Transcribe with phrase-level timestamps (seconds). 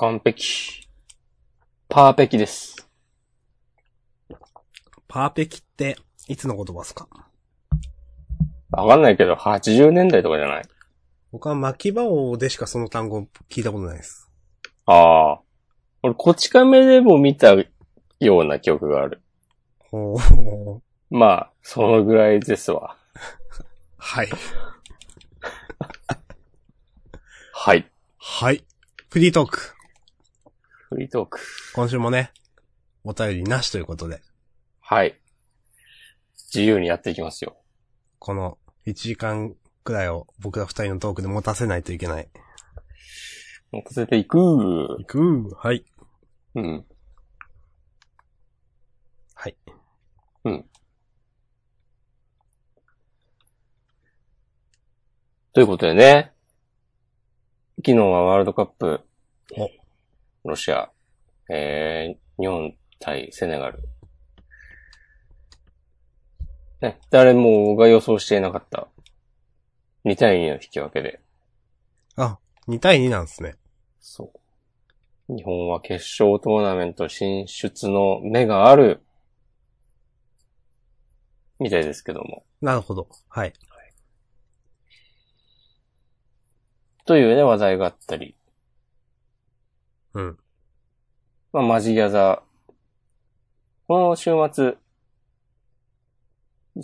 [0.00, 0.88] 完璧。
[1.88, 2.88] パーペキです。
[5.08, 5.96] パーペキって、
[6.28, 7.08] いつの言葉ですか？
[8.70, 10.62] わかんないけど、80年代とかじゃない？
[11.32, 14.30] 僕は巻き場王でしかその単語聞いたことないです。
[14.86, 15.40] ああ。
[16.04, 17.56] 俺、こち亀でも見た
[18.20, 19.20] ような記憶がある。
[19.90, 20.80] ほー。
[21.10, 22.96] まあ、そのぐらいですわ。
[23.98, 24.28] はい。
[27.52, 27.90] はい。
[28.16, 28.64] はい。
[29.10, 29.74] フリートーク。
[30.88, 31.40] フリートーク。
[31.74, 32.32] 今週もね、
[33.04, 34.22] お便りなしということで、
[34.80, 35.20] はい。
[36.54, 37.58] 自由にやっていきますよ。
[38.18, 38.56] この
[38.86, 42.28] 1時間くらいを僕ら二人のトークで持たせないといけない。
[43.70, 44.38] 乗せていく。
[44.98, 45.84] いくはい。
[46.54, 46.86] うん。
[49.34, 49.56] はい。
[55.52, 56.32] ということでね。
[57.84, 59.00] 昨日はワールドカップ。
[59.56, 59.77] お
[60.48, 60.90] ロシア。
[61.50, 63.80] えー、日本対セネガル。
[66.80, 68.88] ね、誰もが予想していなかった。
[70.04, 71.20] 2対2の引き分けで。
[72.16, 73.56] あ、2対2なんですね。
[74.00, 74.32] そ
[75.28, 75.34] う。
[75.34, 79.02] 日本は決勝トーナメント進出の目がある。
[81.58, 82.44] みたいですけども。
[82.60, 83.08] なるほど。
[83.28, 83.52] はい。
[87.08, 88.36] というね、話題があったり。
[90.12, 90.38] うん。
[91.52, 92.42] まあ、マジギャザ。
[93.86, 94.76] この週末、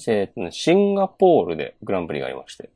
[0.08, 2.70] えシンガポールでグランプリがありまして。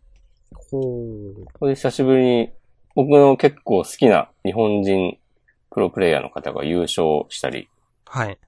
[0.53, 1.44] ほー。
[1.59, 2.53] これで久しぶりに
[2.94, 5.19] 僕の結構好きな日本人
[5.70, 7.69] プロプレイヤーの方が優勝したり
[8.06, 8.39] はい。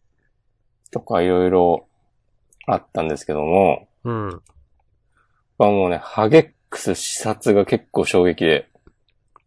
[0.91, 1.87] とかいろいろ
[2.67, 4.43] あったんですけども、うん。
[5.59, 8.69] まあもうね、ハゲックス視察が結構衝撃で、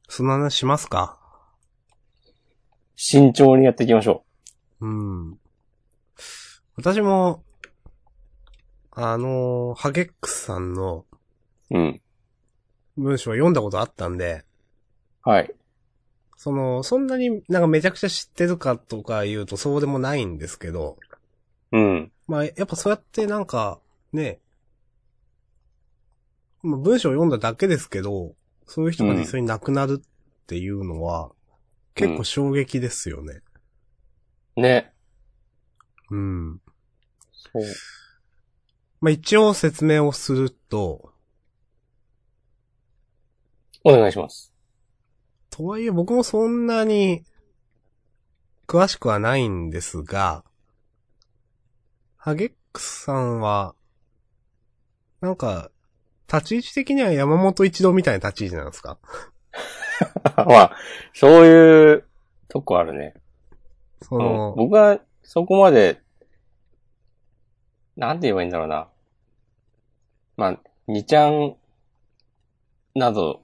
[0.09, 1.19] その話しますか？
[3.06, 4.23] 慎重にやっていきましょ
[4.80, 5.38] うん。
[6.78, 7.44] 私も、
[8.92, 11.04] あのーハゲックスさんの
[11.70, 11.77] う。
[11.77, 12.02] うん。
[12.95, 14.45] 文章は読んだことあったんで、
[15.22, 15.54] はい。
[16.38, 20.98] その、そんなになんかめちゃくちゃ知ってるかとか言うとそうでもないんですけど、
[21.73, 22.11] うん。
[22.30, 23.82] まあ、やっぱそうやってなんか、
[24.14, 24.39] ね、
[26.61, 28.33] まあ、文章を読んだだけですけど、
[28.66, 31.33] そういう人が実際に亡くなるっていうのは、
[31.95, 33.42] 結構衝撃ですよね。
[34.55, 34.93] ね。
[36.09, 36.61] うん。
[37.31, 37.64] そう。
[39.02, 41.14] まあ、一応説明をすると、
[43.83, 44.53] お願いします。
[45.49, 47.26] とはいえ僕もそんなに
[48.65, 50.43] 詳しくはないんですが、
[52.17, 53.76] ハゲックスさんは、
[55.21, 55.70] なんか、
[56.32, 58.98] 立ち位置的には山本一郎みたいな立ち位置なんですか？
[60.36, 60.77] まあ、
[61.14, 62.05] そういう
[62.48, 63.14] とこあるね。
[63.15, 63.23] うん
[64.04, 66.02] その、僕はそこまで、
[67.95, 68.89] なんて言えばいいんだろうな。
[70.36, 71.55] まあ、二ちゃん
[72.95, 73.43] など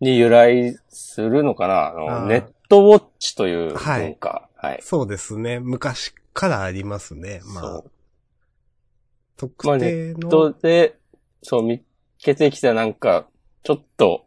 [0.00, 4.48] に由来するのかなあのネットウォッチという文化。
[4.54, 4.80] はい。
[4.82, 5.58] そうですね。
[5.58, 7.40] 昔からありますね。
[7.44, 7.72] まあ、そう。
[7.72, 7.82] まあ
[9.40, 10.98] 特定の、とで、
[11.42, 11.82] そう、見っ
[12.18, 13.26] けてきたなんか、
[13.62, 14.26] ちょっと、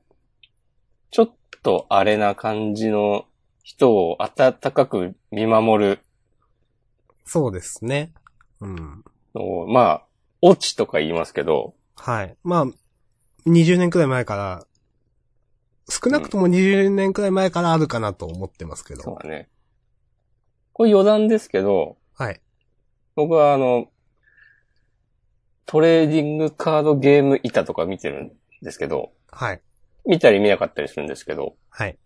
[1.14, 1.30] ちょっ
[1.62, 3.26] とあれな感じの
[3.62, 6.00] 人を温かく見守る
[7.24, 8.12] そうですね。
[8.60, 9.04] うん。
[9.68, 10.04] まあ、
[10.42, 12.36] オチとか言いますけど、はい。
[12.44, 12.66] まあ、
[13.48, 14.66] 20年くらい前から、
[15.88, 19.04] 少なくとも20年くらい前からあるかなと思ってますけど。
[19.04, 19.50] そうだね。
[20.74, 22.42] これ余談ですけど、はい。
[23.14, 23.88] 僕はあの、
[25.68, 28.32] トレーディングカードゲーム板とか見てるん
[28.64, 29.62] ですけど、はい。
[30.06, 31.98] 見たり見なかったりするんですけど、はい。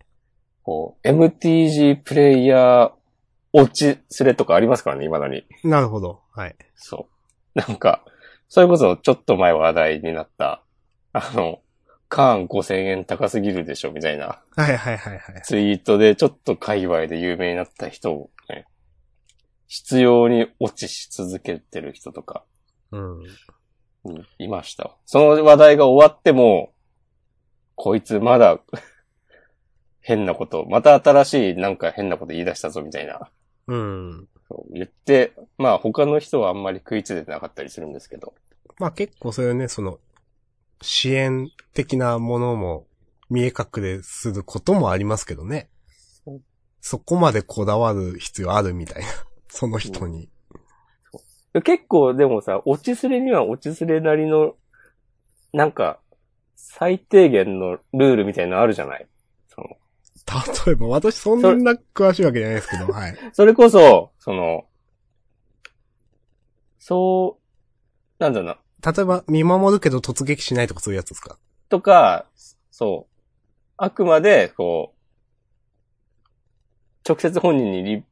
[0.62, 2.92] こう、MTG プレイヤー
[3.52, 5.44] 落ちすれとかありますからね、未だに。
[5.64, 6.20] なるほど。
[6.32, 6.56] はい。
[6.76, 7.08] そ
[7.54, 7.58] う。
[7.58, 8.04] なんか、
[8.48, 10.62] それこそちょっと前話題になった、
[11.12, 11.60] あの、
[12.08, 15.42] カーン5000円高すぎるでしょ、みたいなはいはいはいはい。
[15.42, 18.66] ツイートでちょっと界隈で有名になった人をね、
[19.66, 22.44] 必要に落ちし続けてる人とか、
[22.92, 23.18] うん。
[23.18, 24.96] うんいました。
[25.04, 26.72] その話題が終わっても、
[27.78, 28.58] こいつまだ
[30.00, 33.30] 変なこと、また新しいなんか変なこと言い出したぞみたいな、
[33.68, 34.28] うん。
[34.72, 38.34] 言って、まあ他の人はあんまり食いついてなかったりするんですけど、
[38.78, 40.00] まあ結構それね、その、
[40.82, 42.86] 支援的なものも
[43.30, 45.70] 見え隠れすることもありますけどね。
[46.80, 49.08] そこまでこだわる必要あるみたいな。
[49.48, 50.28] その人に。
[51.64, 54.56] 結構でもさ、落ちすれには落ちすれなりの、
[55.52, 56.00] なんか、
[56.60, 59.06] 最低限のルールみたいなのあるじゃない？
[59.48, 59.68] その、
[60.66, 63.16] 例えば、私そんな詳しいわけじゃないですけど、はい。
[63.32, 64.66] それこそ、その、
[66.78, 67.38] そ
[68.18, 71.38] う、なんだろうな、例えば、見守るけど突撃しないとかそういうやつですか？
[71.68, 72.26] とか、
[72.70, 73.14] そう、
[73.76, 74.98] あくまで、こう、
[77.08, 78.02] 直接本人にリ、例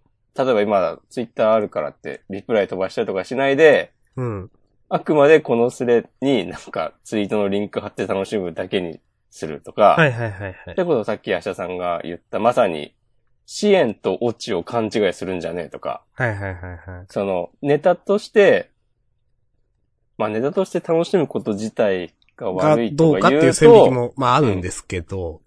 [0.49, 4.51] えば今、ツイッターあるからって、リプライ飛ばしたりとかしないで、うん。
[4.89, 9.01] あくまでこのスレになんかツイートのリンク貼って楽しむだけに
[9.31, 10.55] するとか、はいはいはいはい。
[10.73, 12.95] ってことさっき明日さんが言ったまさに
[13.47, 17.07] 支援とオチを勘違いするんじゃねえとか、はいはいはいはい。
[17.09, 18.71] そのネタとして、
[20.19, 25.41] まあネタとして楽しむこと自体がが悪いどうかっていう線引きも、まああるんですけど、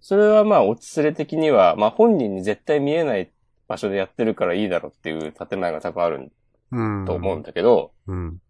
[0.00, 3.30] それはまあオチスレ的には、まあ本人に絶対見えない
[3.68, 6.30] 場所でやってるからいいだろうっていう建前が多分ある
[6.72, 7.04] うん。
[7.04, 8.40] と思うんだけど、うん。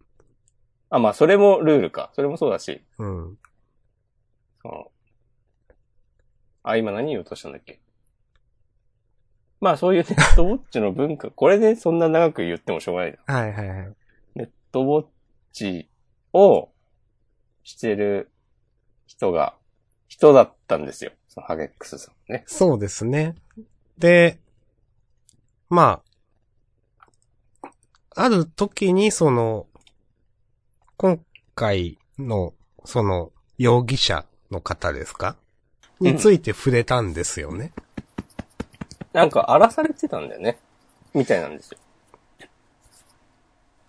[0.89, 2.11] あ、まあそれもルールか。
[2.13, 3.37] それもそうだし、うん。
[4.61, 4.91] その
[6.63, 7.79] あ、今何言おうとしたんだっけ？
[9.59, 13.33] まあそういう ネットウォッチの文化、これでそんな長く言ってもしょうがないな。
[13.35, 13.95] はいはいはい。
[14.35, 15.07] ネットウォッ
[15.51, 15.89] チ
[16.33, 16.69] を
[17.63, 18.31] してる
[19.07, 19.55] 人が、
[20.07, 21.11] 人だったんですよ。
[21.27, 22.43] そのハゲックスさんね。
[22.47, 23.35] そうですね。
[23.97, 24.39] で、
[25.69, 26.01] ま
[27.63, 27.69] あ、
[28.15, 29.66] ある時にその、
[30.97, 31.19] 今
[31.53, 32.53] 回の、
[32.83, 35.35] その、容疑者の方ですか？
[35.99, 37.71] うんについて触れたんですよね。
[39.13, 40.57] なんか荒らされてたんだよね。
[41.13, 41.77] みたいなんですよ。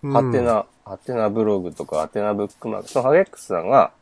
[0.03, 0.41] うんハテ。
[0.41, 2.89] ナ、ハテナブログとかハテナブックマーク。
[2.89, 3.93] そのハゲックスさんが、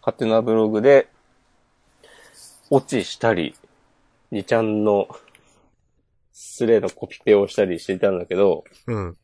[0.00, 1.08] ハテナブログで、
[2.70, 3.56] 落ちしたり、
[4.32, 5.08] 2ちゃんの
[6.32, 9.16] スレのコピペをしたりしていたんだけど、うん。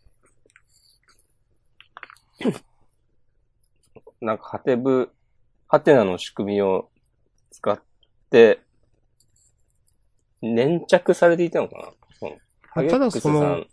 [4.21, 5.11] なんかハテブ、
[5.69, 6.91] ハテナの仕組みを
[7.51, 7.81] 使っ
[8.31, 8.61] て、
[10.41, 11.93] 粘着されていたのか
[12.75, 12.89] な？
[12.89, 13.65] ただその、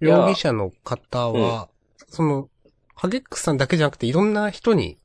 [0.00, 1.68] 容疑者の方は、
[2.08, 2.48] その、
[2.94, 4.98] ハゲックスさんだけじゃなくていろんな人に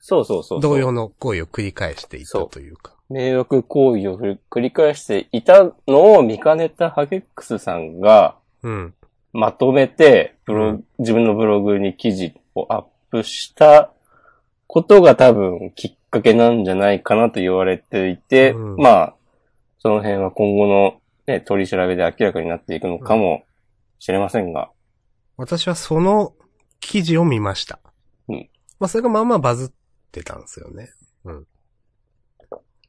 [0.00, 0.70] そうそうそうそう。
[0.72, 2.94] 同様の行為を繰り返していたというか。
[3.08, 8.94] 迷惑行為を繰り返していたのを見かねたハゲックスさんがうん。
[9.32, 13.92] まとめて、ブロう自分のブログに記事をアップした
[14.66, 19.14] ことが多分きっかけなんじゃないかなと言われていて、うんまあ、
[19.78, 23.44] その辺は今後の、ね、取り調べで明らかになっていくのかも
[23.98, 24.70] しれませんが、
[25.36, 26.34] 私はその
[26.80, 27.78] 記事を見ました。
[28.28, 28.48] うん。
[28.78, 29.70] まあそれがまあまあバズっ
[30.10, 30.90] てたんですよね。
[31.24, 31.46] うん。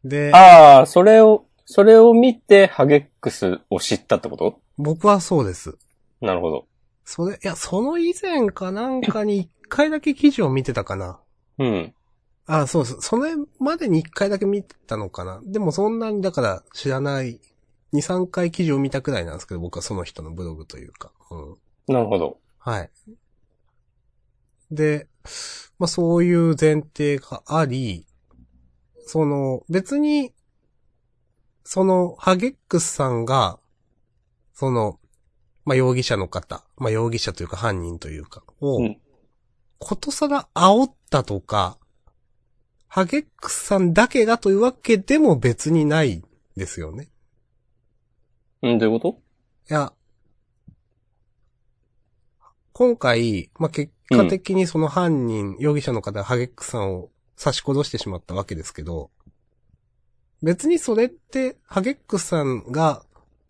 [0.03, 4.59] で、ああ、それを、それを見てハゲックスを知ったってこと？
[4.77, 5.77] 僕はそうです。
[6.21, 6.67] なるほど。
[7.03, 11.19] それ、いや、その以前かなんかに一回だけ記事を見てたかな。
[11.57, 11.93] うん。
[12.45, 12.97] あ、そうです。
[13.01, 15.41] それまでに一回だけ見たのかな。
[15.43, 17.39] でもそんなにだから知らない、
[17.91, 21.11] 二、三回記事を見たくらいなんですけど、僕はその人のブログというか。
[21.31, 21.93] うん。
[21.93, 22.37] なるほど。
[22.59, 22.89] はい。
[24.69, 25.07] で、
[25.79, 28.05] まあそういう前提があり、
[29.05, 30.33] その、別に、
[31.63, 33.59] その、ハゲックスさんが、
[34.53, 35.00] その、
[35.65, 38.97] まあ容疑者の方、まあ容疑者というか犯人というか、を、うん。
[39.79, 41.77] ことさら煽ったとか、
[42.87, 46.23] ハゲックスさんだけがというわけでも別にない
[46.55, 47.09] ですよね。
[48.61, 49.13] うん、どういうこ
[49.67, 49.73] と？
[49.73, 49.93] いや、
[52.73, 57.09] 今回、まあ、結果的にその犯人、容疑者の方がハゲックさんを
[57.41, 59.09] 刺し殺してしまったわけですけど、
[60.43, 63.03] 別にそれって、ハゲックさんが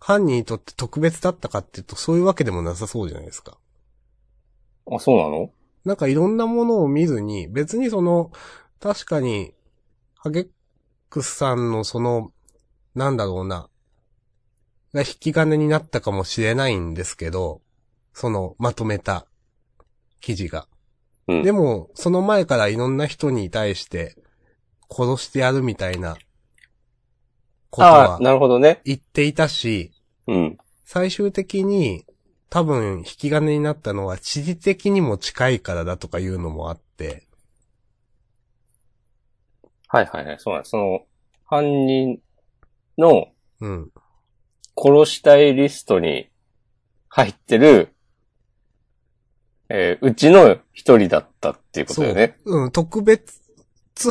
[0.03, 3.57] 犯人にとって特別だったかっていうと、そういうわけでもなさそうじゃないですか。
[4.91, 5.51] あ、そうなの？
[5.85, 8.31] なんかいろんなものを見ずに、別にその、
[8.79, 9.53] 確かに、
[10.17, 10.47] ハゲッ
[11.11, 12.31] クスさんのその、
[12.95, 13.69] なんだろうな、
[14.91, 17.61] が引き金になったかもしれないんですけど、
[18.13, 19.27] その、まとめた
[20.19, 20.67] 記事が。
[21.27, 21.43] うん。
[21.43, 24.17] でも、その前からいろんな人に対して、
[24.89, 26.17] 殺してやるみたいな、
[27.71, 28.81] ことあはあ、なるほどね。
[28.85, 29.91] 言っていたし、
[30.27, 30.57] うん。
[30.85, 32.05] 最終的に
[32.49, 37.23] 多分引き金になったのは地理的にも近いからだとかいうのもあって、
[39.87, 40.35] はいはいはい。
[40.39, 40.71] そうなんです。
[40.71, 41.01] その、
[41.45, 42.19] 犯人
[42.97, 43.27] の
[43.59, 43.91] うん。
[44.77, 46.29] 殺したいリストに
[47.09, 47.93] 入ってる、
[49.69, 52.37] えーうちの一人だったっていうことだよね。
[52.45, 53.40] うん、特別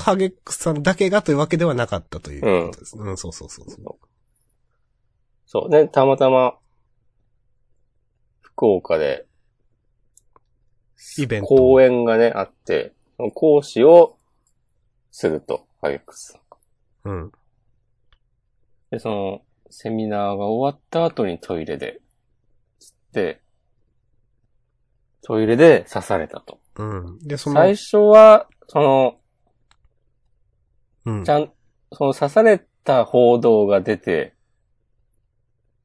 [0.00, 2.96] ハゲックさんだけがというわけではなかったということです。
[2.96, 3.98] うん、そうそうそうそう。
[5.46, 6.56] そうね、たまたま、
[8.40, 9.26] 福岡で、
[11.18, 11.46] イベント。
[11.48, 12.92] 講演がね、あって、
[13.34, 14.18] 講師を
[15.10, 16.56] すると、ハゲックスさんが。
[17.04, 17.32] うん。
[18.90, 22.00] で、その、セミナーが終わった後にトイレで、
[22.80, 23.40] 吸って、
[25.22, 26.60] トイレで刺されたと。
[26.76, 27.18] うん。
[27.20, 29.19] で、その、最初は、その、
[31.04, 31.30] うんち。
[31.30, 31.52] ゃん、
[31.92, 34.34] その刺された報道が出て、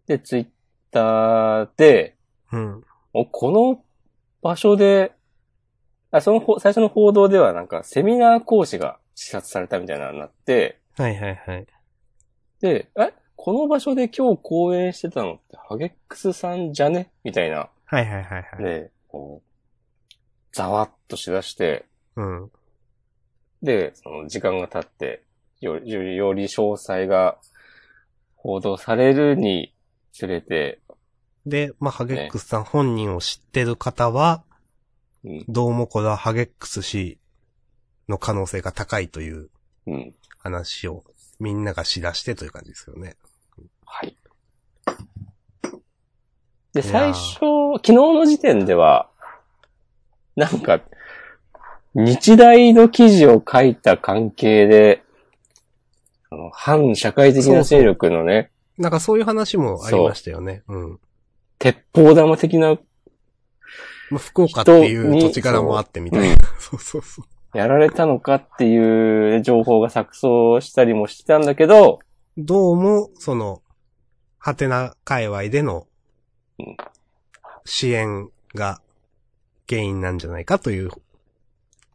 [0.07, 0.47] で、ツイッ
[0.91, 2.15] ターで、
[2.51, 2.83] うん。
[3.13, 3.83] おこの
[4.41, 5.13] 場所で、
[6.11, 11.65] あ、そのほ最初の報道ではなんかセミナー講師が視察されたみたいなのになって、はいはいはい。
[12.61, 17.11] で、えこの場所で今日講演してたのってハゲックスさんじゃね？
[17.23, 17.69] みたいな。
[17.85, 18.63] はいはいはいはい。
[18.63, 20.15] で、こう、
[20.51, 22.51] ざわっとしだして、うん。
[23.61, 25.23] で、その時間が経って、
[25.61, 27.37] より、より詳細が
[28.35, 29.73] 報道されるに
[30.11, 30.79] つれて、
[31.45, 34.43] で、まあ、ハゲックスさん本人を知ってる方は、
[35.23, 37.19] うん、どうもこれはハゲックス氏
[38.07, 39.49] の可能性が高いという
[39.87, 41.03] うん、話を
[41.39, 43.15] みんながしだしてという感じですよね。
[43.85, 44.17] はい。
[46.73, 47.39] で、最初、
[47.77, 49.09] 昨日の時点では、
[50.35, 50.81] なんか、
[51.95, 55.03] 日大の記事を書いた関係で、
[56.29, 60.63] あの反社会的な勢力のね、なんかそういう話もありましたよね。
[60.67, 60.99] うん。
[61.57, 62.77] 鉄砲玉的な、
[64.11, 66.35] まあ、福岡っていう土地柄もあってみたいな。
[66.59, 67.57] そうそうそう。
[67.57, 71.99] やられたのかっていう情報が錯綜したりもしてたんだけど、
[72.37, 73.61] どうも、その、
[74.37, 75.87] ハテナ界隈での
[76.59, 76.77] うん
[77.65, 78.79] 支援が
[79.67, 80.91] 原因なんじゃないかという、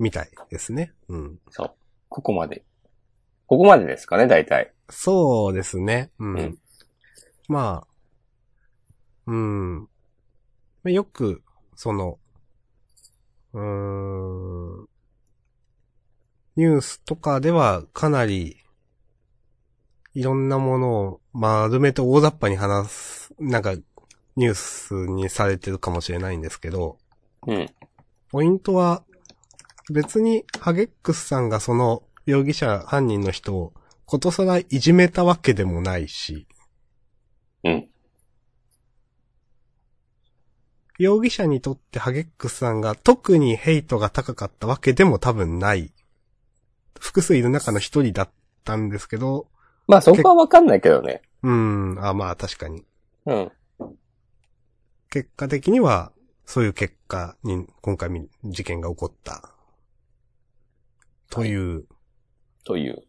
[0.00, 0.92] みたいですね。
[1.09, 1.38] うん。
[1.50, 1.75] そう。
[2.09, 2.64] ここまで。
[3.47, 4.73] ここまでですかね、大体。
[4.88, 6.11] そうですね。
[6.19, 6.38] うん。
[6.38, 6.59] うん
[7.49, 7.87] まあ、
[9.26, 9.80] うん。
[9.80, 9.88] ま
[10.87, 11.42] あよく、
[11.75, 12.21] その、
[13.52, 14.88] うーん、
[16.54, 18.59] ニュースとかではかなり、
[20.14, 23.75] いろんなものを丸めて大雑把に話す、なんか、
[24.37, 26.99] ニュースにされてるかもしれないんですけど、
[27.49, 27.69] うん。
[28.30, 29.02] ポイントは、
[29.90, 33.73] 別にハゲックスさんがその容疑者、犯人の人を
[34.06, 36.47] ことさらいじめたわけでもないし、
[37.64, 37.88] うん。
[40.99, 45.92] 容疑者にとってハゲックスさんが特にヘイトが高かったわけでも多分ない。
[46.99, 48.30] 複数いる中の一人だっ
[48.64, 49.49] たんですけど、
[49.88, 51.23] まあそこはわかんないけどね。
[51.42, 52.85] うーん、あ、まあ確かに。
[53.26, 53.52] うん。
[55.11, 56.12] 結果的には、
[56.44, 59.52] そういう結果に今回み事件が起こった。
[61.30, 61.87] という、
[62.64, 63.02] という。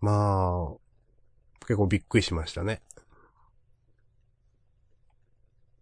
[0.00, 2.80] まあ、結構びっくりしましたね。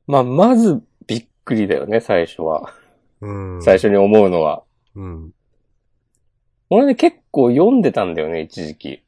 [0.06, 2.74] まあ、まず、びっくりだよね、最初は。
[3.20, 3.62] うん。
[3.62, 4.64] 最初に思うのは。
[4.94, 5.32] うん。
[6.70, 9.02] 俺ね、結構読んでたんだよね、一時期。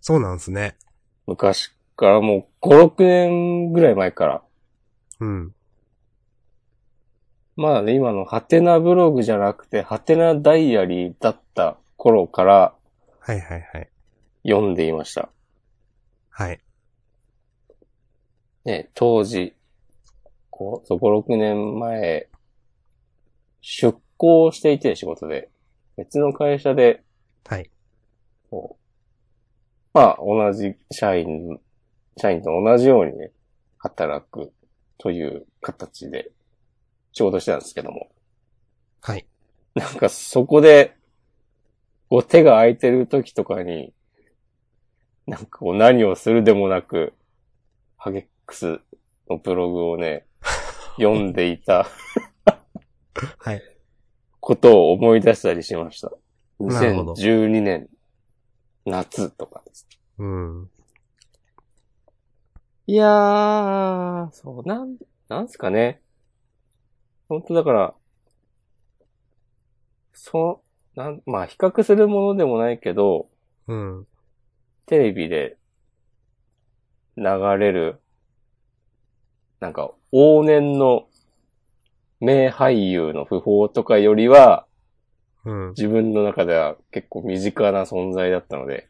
[0.00, 0.76] そうなんですね。
[1.26, 4.42] 昔からもう5、6年ぐらい前から。
[5.20, 5.53] うん。
[7.56, 12.74] まあね、今のハテナブログじゃなくて、ハテナダイアリーだった頃から
[13.26, 13.88] はいはいはい。
[14.46, 15.30] 読んでいました。
[16.28, 16.60] はい。
[18.66, 19.54] ね、当時、
[20.50, 22.28] こう、そう、5、6年前、
[23.62, 25.48] 出向していて仕事で、
[25.96, 27.02] 別の会社で、
[27.46, 27.70] はい。
[28.50, 31.58] こうまあ、同じ社員、
[32.18, 33.32] 社員と同じようにね、
[33.78, 34.52] 働く
[34.98, 36.30] という形で
[37.14, 38.10] 仕事してたんですけども。
[39.00, 39.24] はい。
[39.74, 40.96] なんかそこで、
[42.10, 43.92] こう手が空いてる時とかに、
[45.26, 47.14] なんかこう何をするでもなく、
[47.96, 48.80] ハゲックス
[49.30, 50.26] のブログをね、
[50.98, 51.86] 読んでいた
[53.38, 53.62] はい。
[54.40, 56.12] ことを思い出したりしました。
[56.60, 57.88] なるほど2012年、
[58.84, 59.86] 夏とかです。
[60.18, 60.70] うん。
[62.86, 64.96] いやー、そう、なん、
[65.28, 66.03] なんすかね。
[67.28, 67.94] 本当だから、
[70.12, 70.62] そ
[70.96, 73.28] う、なん、まあ比較するものでもないけど、
[73.66, 74.06] うん。
[74.86, 75.56] テレビで
[77.16, 77.24] 流
[77.58, 78.00] れる、
[79.60, 81.08] なんか往年の
[82.20, 84.66] 名俳優の訃報とかよりは、
[85.44, 85.68] うん。
[85.70, 88.88] 自分の中では結構身近な存在だったので、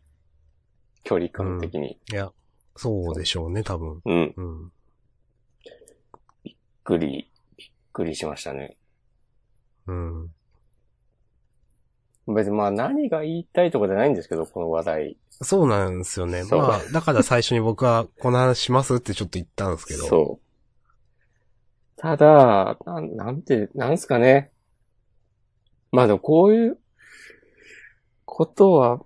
[1.05, 1.99] 距離感的に。
[2.11, 2.33] いや、
[2.77, 4.01] そうでしょうね、多分。
[4.05, 4.35] うん。
[4.37, 4.73] うん。
[6.45, 7.31] びっくり、
[7.95, 8.77] くりしましたね。
[9.87, 10.31] うん。
[12.27, 15.17] 別にまあ何が言いたいとかじゃないんですけど、この話題。
[15.43, 16.43] そうなんですよね。
[16.45, 20.07] まあ、だから最初に僕はこの話しますってちょっと言ったんですけど。
[20.07, 22.01] そう。
[22.01, 24.51] ただ、なん、なんて、なんすかね。
[25.93, 26.79] まあでもこういう
[28.25, 29.01] ことは、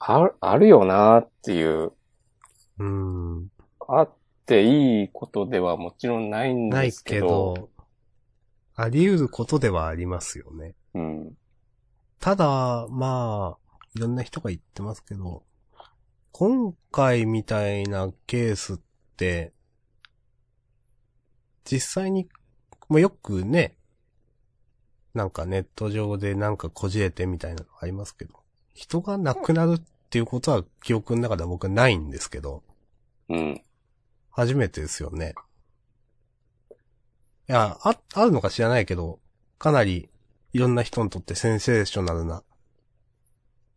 [0.00, 1.92] ああるよなっていう、
[2.78, 3.48] うん。
[3.88, 4.10] あっ
[4.46, 7.68] ていいことではもちろんないんないですけけど、ど、
[8.80, 10.76] あり得ることではありますよね。
[10.94, 11.36] うん。
[12.20, 15.42] ただ、まあ、いろんな人が言ってますけど、
[16.30, 18.78] 今回みたいなケースっ
[19.16, 19.52] て、
[21.64, 22.28] 実際に、
[22.88, 23.76] もうよくね、
[25.12, 28.34] なんかネット上でなんかこじれてみたいなのありますけど、
[28.74, 32.62] 人が亡くなるっていうことは記憶の中では僕はないんですけど、
[33.28, 33.60] うん。
[34.30, 35.34] 初めてですよね。
[37.48, 39.20] いや、あ、あるのか知らないけど、
[39.58, 40.10] かなり
[40.52, 42.42] いろんな人にとってセンセーショナルな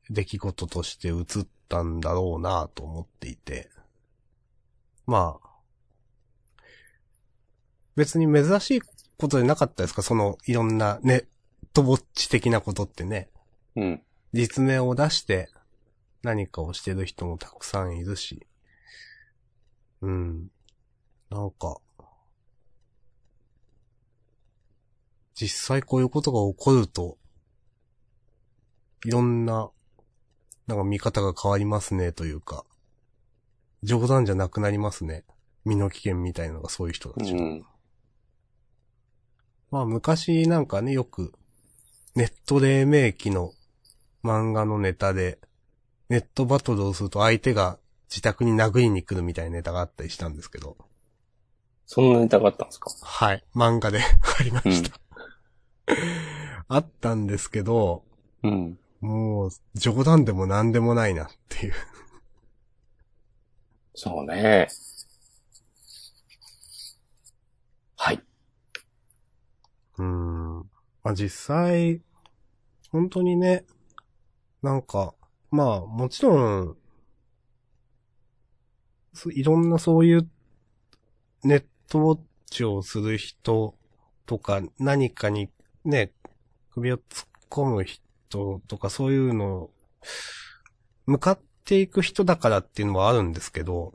[0.09, 3.69] 出来事として映ったんだろうなと思っていて。
[5.07, 5.49] まあ、
[7.95, 8.81] 別に珍しい
[9.17, 10.01] ことでなかったですか？
[10.01, 11.25] そのいろんなネッ
[11.73, 13.29] トウォッチ的なことってね。
[13.75, 14.01] うん。
[14.33, 15.49] 実名を出して
[16.23, 18.45] 何かをしてる人もたくさんいるし。
[20.01, 20.51] うん。
[21.29, 21.77] なんか、
[25.33, 27.17] 実際こういうことが起こると、
[29.05, 29.69] いろんな、
[30.67, 32.65] なんか見方が変わりますねというか、
[33.83, 35.23] 冗談じゃなくなりますね。
[35.65, 37.43] 身の危険みたいなのがそういう人たちの。
[37.43, 37.65] うん。
[39.71, 41.33] まあ昔なんかね、よく、
[42.15, 43.53] ネット黎明期の
[44.23, 45.39] 漫画のネタで、
[46.09, 50.77] ネットバトルをすると相手が自宅に殴りに来るみたいなネタがあったりしたんですけど、
[51.85, 52.91] そんなネタがあったんですか？
[53.01, 53.99] はい、漫画で
[54.39, 54.99] ありました。
[56.67, 58.03] あったんですけど、
[58.43, 58.79] うん。
[59.01, 61.73] もう冗談でも何でもないなっていう。
[63.93, 64.67] そうね。
[67.97, 68.23] はい。
[69.97, 70.59] うーん。
[71.03, 72.01] まあ実際、
[72.91, 73.65] 本当にね、
[74.61, 75.13] なんか、
[75.49, 76.77] まあもちろん、
[79.13, 80.29] そいろんなそういう
[81.43, 83.75] ネットウォッチをする人
[84.25, 85.49] とか何かに
[85.83, 86.11] ね、
[86.71, 89.69] 首を突っ込む人とかそういうの、
[91.05, 93.93] 向かっていく人だからっていうのはあるんですけど、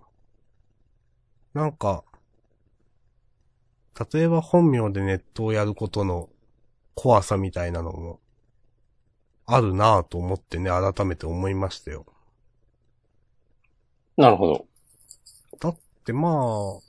[1.55, 2.05] なんか、
[4.13, 6.29] 例えば本名でネットをやることの
[6.95, 8.21] 怖さみたいなのも、
[9.47, 12.05] あるなぁと思ってね、改めて思いましたよ。
[14.17, 14.67] なるほど。
[15.61, 16.87] だってまあ、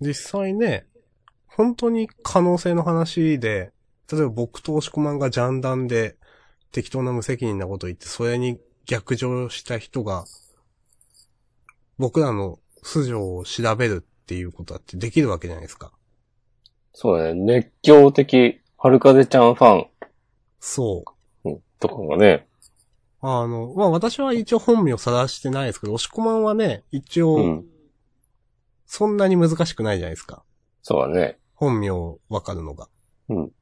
[0.00, 0.87] 実際ね、
[1.58, 3.72] 本当に可能性の話で、
[4.10, 6.14] 例えば僕と押し込まんがジャンダンで
[6.70, 10.24] 適当な無責任なこと言って、それに逆上した人が、
[11.98, 15.90] 僕らの素性を調べるっていうことだってできるわけじゃないですか。
[16.92, 17.42] そうだね。
[17.42, 19.86] 熱狂的、春風ちゃんファン
[20.60, 21.02] そ
[21.44, 21.50] う。
[21.50, 22.46] うんとかがね。
[23.20, 27.64] あの、まあ私は一応本名さらしてないですけど、押し込まんはね、一応、うん。
[28.86, 30.44] そんなに難しくないじゃないですか。
[30.82, 31.36] そうだね。
[31.58, 31.90] 本名
[32.28, 32.88] わかるのが。
[33.28, 33.52] うん。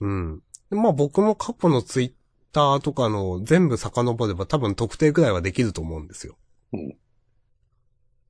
[0.00, 0.42] うん。
[0.70, 2.12] でまあ僕も過去のツイッ
[2.52, 6.36] ターとかの全部遡れば多分特定くらいはできると思うんですよ。
[6.72, 6.90] うん。
[6.90, 6.92] っ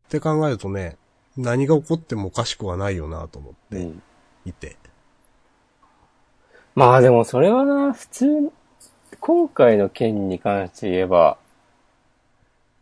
[0.09, 0.97] て考えるとね、
[1.37, 4.03] 何が起こってもおかしくはないよなと思ってうん。
[4.47, 4.79] いて。
[6.75, 8.53] まあでもそれはな、普通、
[9.21, 11.37] 今回の件に関して言えば、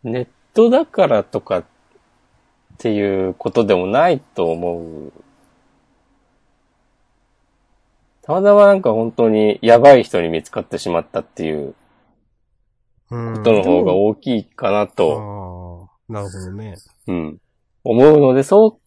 [0.05, 1.65] ネットだからとかっ
[2.77, 5.11] ていうことでもないと思う。
[8.29, 11.73] たまたまなんか本当にやばい人に見つかってしまったっていう
[13.09, 13.37] うん。
[13.37, 16.75] ことの方が大きいかなと、ああ、なるほどね。
[17.07, 17.41] うん、
[17.83, 18.79] 思うので、そ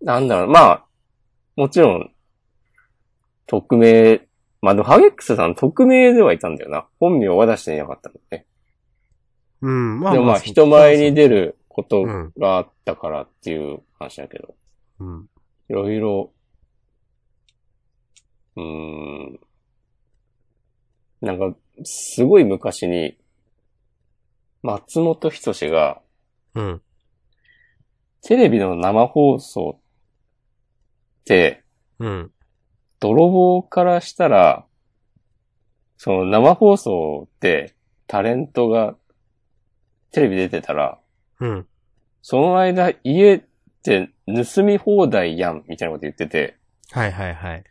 [0.00, 0.84] う、なんだろう、まあ、
[1.56, 2.12] もちろん、
[3.46, 4.20] 匿名、
[4.60, 6.86] まあでもハゲックスさん匿名ではいたんだよな。
[7.00, 8.46] 本名は出していなかったのね。
[9.60, 14.54] うん、まあでもまあ人前に出ることうんがあったからっていう話だけど、
[15.00, 15.26] うん。
[15.68, 16.30] いろいろ、
[18.56, 19.40] うーん、
[21.20, 23.16] なんか、すごい昔に、
[24.62, 26.00] 松本人志が、
[26.54, 26.82] うん。
[28.22, 29.80] テレビの生放送
[31.20, 31.64] って、
[31.98, 32.32] うん。
[33.00, 34.66] 泥棒からしたら、
[35.96, 37.74] その生放送って
[38.06, 38.96] タレントが
[40.10, 40.98] テレビ出てたら、
[41.40, 41.66] うん。
[42.22, 43.42] その間家っ
[43.82, 46.56] て盗み放題やん、みたいなこと言ってて、
[46.90, 47.64] はいはいはい。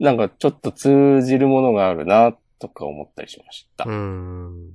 [0.00, 3.84] なんかちょっと通じるものがあるな、とか思ったりしました。
[3.84, 4.72] うーん。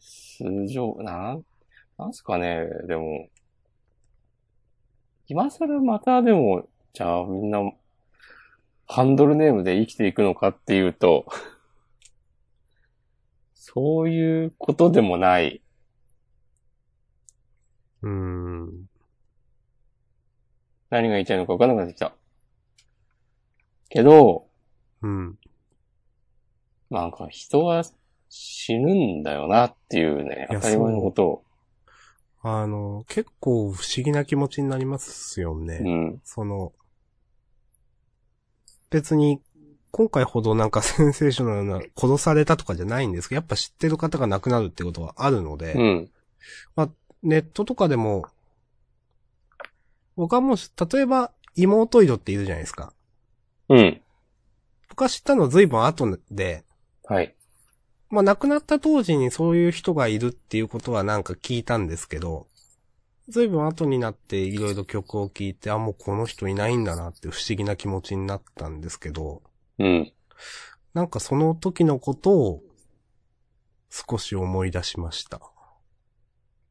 [0.00, 1.44] 通常、なん、
[1.98, 3.28] なんすかね、でも、
[5.28, 7.60] 今更またでも、じゃあみんな、
[8.86, 11.26] ハンドルネームで生きていくのかっていうと、
[13.54, 15.62] そういうことでもない。
[18.00, 18.86] うーん。
[20.88, 22.14] 何が言いたいのか分からなくなってきた。
[23.92, 24.46] けど、
[25.02, 25.38] うん。
[26.90, 27.84] なんか人は
[28.28, 31.44] 死ぬんだよなっていうね、当たり前のことを。
[32.42, 35.80] あの、結構不思議な気持ちになりますよね。
[35.84, 36.20] うん。
[36.24, 36.72] その、
[38.90, 39.40] 別に、
[39.90, 46.10] 今回ほどなんかセンセーショナルな殺されたとかじゃないんですけど、やっぱ知ってる方が亡くなるってことはあるので、うん。
[47.22, 48.24] ネットとかでも、
[50.16, 50.56] 僕はもう、
[50.92, 52.92] 例えば、妹色っているじゃないですか。
[53.68, 54.00] うん。
[54.88, 56.64] 僕は知ったのは随分後で、
[57.04, 57.34] はい。
[58.10, 62.46] まあ亡くなった当時にそういう人がいるっていうことはなんか聞いたんですけど、
[63.28, 69.42] 随分後になっていろいろ曲を聴いて、あ、もうこの人いないんだなって不思議な気持ちになったんですけど、
[69.78, 70.12] うん。
[70.92, 72.62] なんかその時のことを
[73.88, 75.40] 少し思い出しました。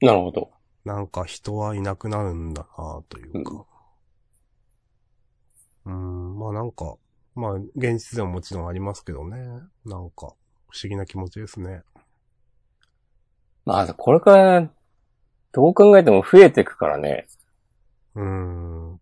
[0.01, 0.51] なるほど。
[0.86, 3.65] なんか人はいなくなるんだなというか。
[5.86, 6.96] うーん、まあなんか、
[7.36, 9.38] まあ現実でももちろんありますけどね。
[9.86, 10.34] なんか
[10.70, 11.84] 不思議な気持ちですね。
[13.65, 14.70] まあ、これから、
[15.52, 17.28] どう考えても増えていくからね。
[18.15, 19.00] うーん。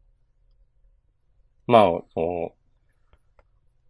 [1.67, 2.53] まあ、その、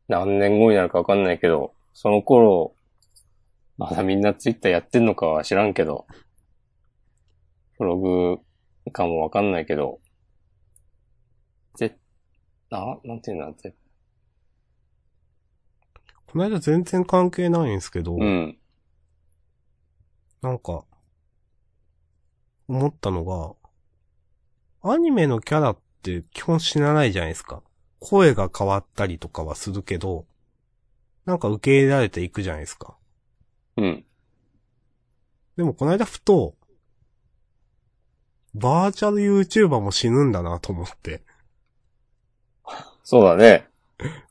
[0.07, 2.73] 何年後になるかわかんないけど、その頃、
[3.77, 6.05] まだみんなツイッターやってんのかは知らんけど、
[7.77, 8.39] ブログ
[8.91, 10.08] かもわかんないけど、ぜ、
[12.69, 13.73] な、なんていうんだぜ、
[16.27, 18.57] この間全然関係ないんですけど、うん、
[20.41, 20.85] なんか、
[22.67, 27.63] 思ったのが、アニメのキャラって基本死なないじゃないですか。
[27.99, 30.27] 声が変わったりとかはするけど、
[31.25, 32.95] なんか受け入れられていくじゃないですか。
[33.77, 34.05] うん、
[35.57, 36.55] でもこの間ふと、
[38.53, 41.23] バーチャル YouTuber も死ぬんだなと思って。
[43.09, 43.67] そうだね。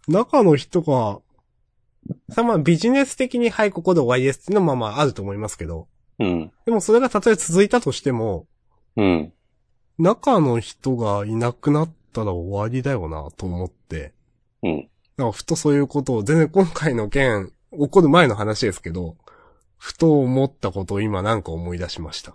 [0.07, 1.19] 中の人が、
[2.31, 5.89] さまあビジネス的にはいここで終わりですっていうのもまあまああると思いますけど、
[6.21, 8.47] うん、でもそれがたとえ続いたとしても、
[8.97, 9.33] うん、
[9.99, 14.13] 中の人がいなくなったら終わりだよなと思って、
[14.63, 14.89] うん。
[15.17, 19.17] なんかふとそういうことを、全然今回の件、起こる前の話ですけど、
[19.77, 22.33] ふと思ったことを今なんか思い出しました。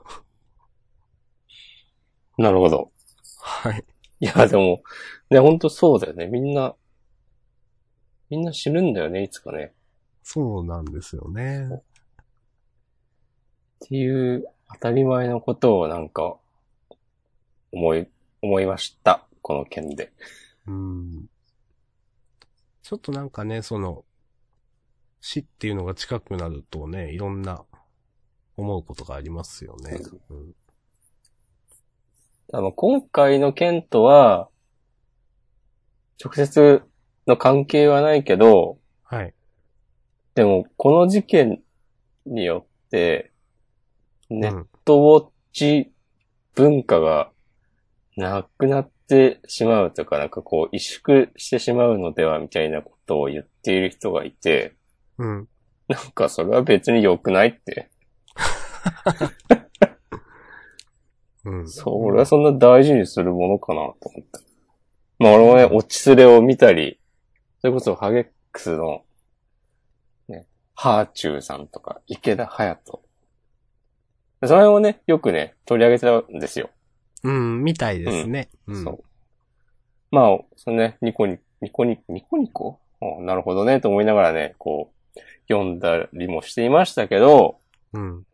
[2.38, 2.92] なるほど。
[3.40, 3.86] はい。
[4.20, 4.84] いや、でも、
[5.34, 6.28] ね、ほんとそうだよね。
[6.28, 6.76] みんな、
[8.30, 9.74] みんな死ぬんだよね、いつかね。
[10.24, 11.68] そうなんですよね。
[11.72, 11.82] っ
[13.80, 16.38] ていう当たり前のことをなんか、
[17.72, 18.08] 思い、
[18.42, 19.26] 思いました。
[19.42, 20.12] この件で。
[20.68, 21.26] うん。
[22.82, 24.06] ちょっとなんかね、その、
[25.20, 27.64] 死っていうのが近くなるとね、いろんな
[28.58, 30.00] 思うことがありますよね。
[30.30, 30.56] うん。
[32.52, 34.50] あの、今回の件とは、
[36.22, 36.82] 直接
[37.28, 39.34] の関係はないけど、はい。
[40.36, 41.62] でも、この事件
[42.26, 43.32] によって、
[44.30, 44.68] ネッうん。
[44.86, 45.92] トウォッチ
[46.56, 47.32] 文化が
[48.18, 54.74] なくなってしまうというか、なんかこう、萎縮してしまうのではみたいなことを言っている人がいて、
[55.18, 55.48] うん。
[55.88, 57.90] なんかそれは別に良くないって。
[61.46, 61.70] うん。
[61.70, 64.40] そう、俺はそんな大事にするものかなと思った。
[65.24, 67.00] まあ俺もね、落ちスレを見たり、
[67.62, 69.06] それこそハゲックスの、
[70.28, 73.02] ね、ハーチューさんとか、池田隼人。
[74.46, 76.72] その辺をね、よくね、取り上げてたんですよ。
[77.24, 78.50] うん、みたいですね。
[78.68, 78.84] うん。
[78.84, 79.04] そう。
[80.12, 82.82] まあ、そのね、ニコニ、ニコニ、ニコニコ？
[83.02, 87.62] あなるほどね、と思いながらね、こう、読んだりもしていましたけど、
[87.94, 88.26] うん。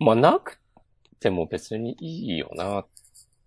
[0.00, 0.58] まあ、なく
[1.20, 2.84] ても別にいいよな。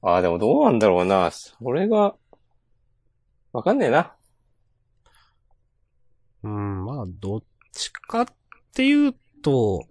[0.08, 1.32] ああ、でもどうなんだろうな。
[1.32, 2.16] それが、
[3.52, 4.16] わかんねえな。
[6.44, 8.26] うん、まあ、どっちかっ
[8.76, 9.88] ていうと、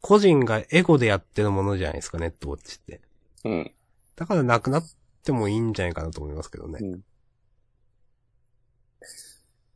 [0.00, 3.00] 個人がエゴでやってるものじゃないですか、ネットウォッチって。
[3.44, 3.72] うん。
[4.16, 4.82] だからなくなっ
[5.22, 6.80] てもいいんじゃないかなと思いますけどね。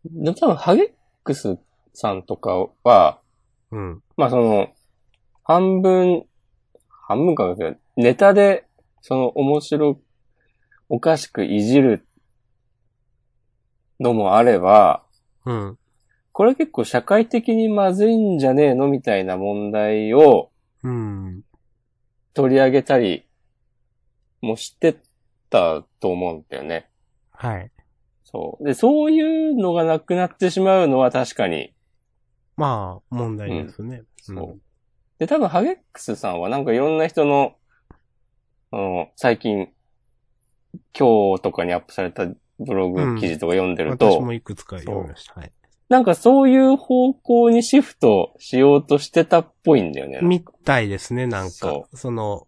[0.05, 0.90] でも多分、ハゲッ
[1.23, 1.57] クス
[1.95, 3.21] さんとかは、
[3.71, 4.03] うん。
[4.16, 4.75] まあその、
[5.45, 6.27] 半分、
[6.88, 8.65] 半分かだけど、ネタで、
[9.09, 10.01] その面白、
[10.88, 12.09] おかしくいじる
[14.01, 15.05] のもあれば、
[15.45, 15.79] うん。
[16.33, 20.51] これ結構社会的にまずいんじゃねえのみたいな問題を
[20.83, 21.42] うん。
[22.35, 23.29] 取り上げたり
[24.40, 24.97] もして
[25.51, 26.90] たと思うんだよね。
[27.31, 27.71] はい。
[28.25, 28.64] そう。
[28.64, 31.73] で、そういうのがなくなってしまうのは確かに、
[32.57, 34.03] まあ、問題ですね。
[34.21, 34.61] そう。
[35.21, 37.55] で、多分、ハゲックスさんはなんかいろんな人の、
[38.70, 39.68] あの、最近、
[40.98, 42.26] 今日とかにアップされた
[42.59, 45.35] ブログ記事とか読んでると、私もいくつか読みました。
[45.35, 45.52] はい。
[45.88, 50.18] なんかそういう方向にシフトしようとしてたっぽいんだよね。
[50.22, 51.88] みたいですね、なんかそ。
[51.94, 52.46] その、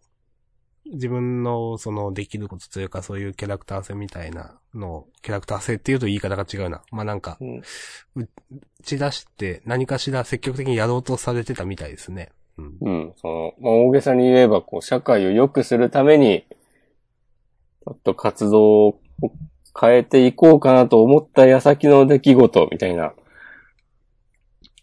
[0.86, 6.82] 自分の、その、できることというか、そういうキャラクター性みたいなの、キャラクター性っていうと言い方が違うな。
[6.90, 7.62] まあ、なんか、うん
[8.16, 8.28] 打
[8.82, 12.30] ち出して何かしら積極的にやろうとされてたみたいですね。
[12.58, 12.76] うん。
[12.80, 13.12] うん。
[13.16, 19.00] その、まあ、大げさに言えば、こう、社会を良くするために、ちょっと活動を
[19.80, 23.14] 変えていこうかなと思った矢先の出来事みたいな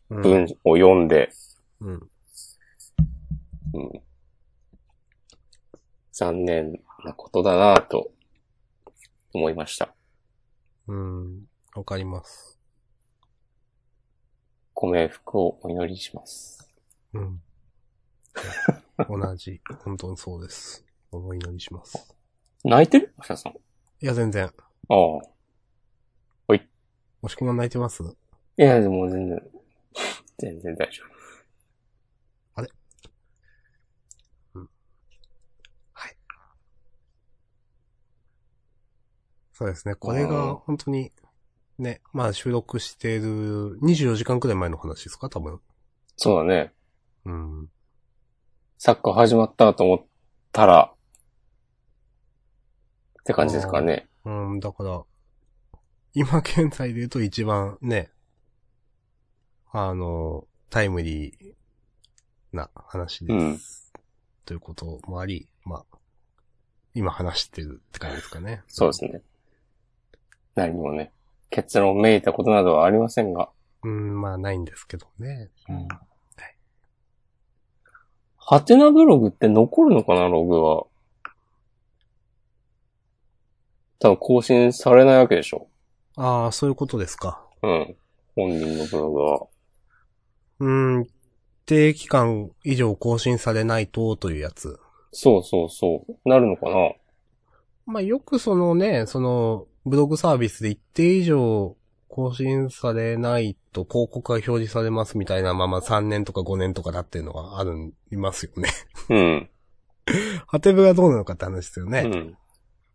[0.10, 0.22] うん。
[0.22, 1.30] 文を読んで、
[1.82, 1.94] うん。
[3.74, 4.02] うん
[6.18, 8.10] 残念なことだなと
[9.34, 9.94] 思いました。
[10.88, 11.42] うん。
[11.76, 12.58] わかります。
[14.74, 16.72] ご冥福をお祈りします。
[17.12, 17.42] うん。
[19.10, 19.62] 同じ。
[19.84, 20.86] 本当にそうです。
[21.12, 22.16] お祈りします。
[22.64, 23.14] 泣いてる？
[23.18, 23.54] 明日さん。
[23.54, 23.58] い
[24.02, 24.46] や、全然。
[24.46, 25.20] ああ。
[27.22, 28.04] もしくも泣いてます？
[28.04, 29.52] いや、でも全然、
[30.38, 31.04] 全然大丈
[39.54, 39.96] そうですね。
[39.96, 41.14] これあーが、本当に、
[41.80, 45.30] ね、まあ収録している24時間くらい前の話ですか？
[45.30, 45.54] 多分。
[45.54, 45.62] 夫。
[46.18, 46.74] そうだね。
[47.24, 47.70] うん。
[48.78, 50.06] サッカー始まったと思っ
[50.52, 50.92] たら、
[53.22, 54.08] って感じですかね。
[54.26, 55.04] うん、だから、
[56.14, 58.10] 今現在で言うと一番ね、
[59.72, 63.34] あの、タイムリーな話です。
[63.34, 63.60] うん
[64.46, 65.98] ということもあり、まあ、
[66.94, 68.62] 今話してるって感じですかね。
[68.68, 69.22] そうですね。
[70.54, 71.12] 何もね、
[71.50, 73.50] 結論めいたことなどはありませんが。
[73.84, 75.50] うん、まあないんですけどね。
[75.68, 75.88] うん。
[78.48, 80.86] ハテナブログって残るのかな、ログは。
[83.98, 85.68] 多分更新されないわけでしょ。
[86.16, 87.44] ああ、そういうことですか。
[87.64, 87.96] うん。
[88.36, 89.48] 本人のブログは。
[90.60, 91.10] うん、一
[91.66, 94.80] 定期間以上更新されないとというやつ。
[95.12, 96.30] そうそうそう。
[96.30, 96.92] なるのかな
[97.88, 101.76] まあよくそのね、その、ブログサービスで一定以上
[102.16, 108.70] 更新されないと広告が表示されますみたいなまま3年とか5年とかだっていうのがあるん、いますよね。
[109.10, 109.50] うん。
[110.48, 112.04] ハテブがどうなのかって話ですよね。
[112.06, 112.38] うん。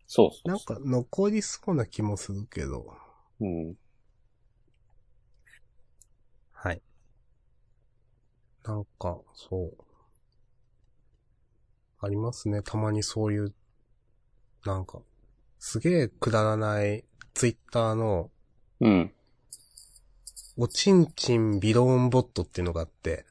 [0.07, 2.95] そうそうなんか残りそうな気もするけど。
[3.41, 3.75] うん。
[6.51, 6.81] はい。
[8.63, 9.83] なんか、そう。
[11.99, 12.63] ありますね。
[12.63, 13.53] たまにそういう、
[14.65, 14.99] なんか、
[15.59, 17.05] すげえくだらない
[17.35, 18.31] ツイッターの、
[18.81, 19.11] うん。
[20.57, 23.25] おちんちんビローンボットっていうのがあって、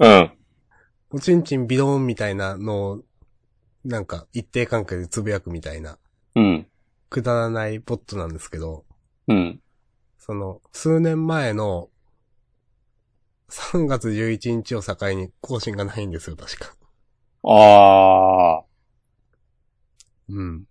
[0.00, 0.32] うん。
[1.10, 3.02] おちんちんビローンみたいなのを、
[3.84, 5.96] なんか一定関係でつぶやくみたいな、
[6.34, 6.66] うん。
[7.08, 8.84] くだらないボットなんですけど、
[9.28, 9.60] うん。
[10.18, 11.88] その、数年前の、
[13.48, 16.74] 3月11日を境に更新がないんですよ、確か。
[17.44, 18.64] ああ、
[20.28, 20.64] うん。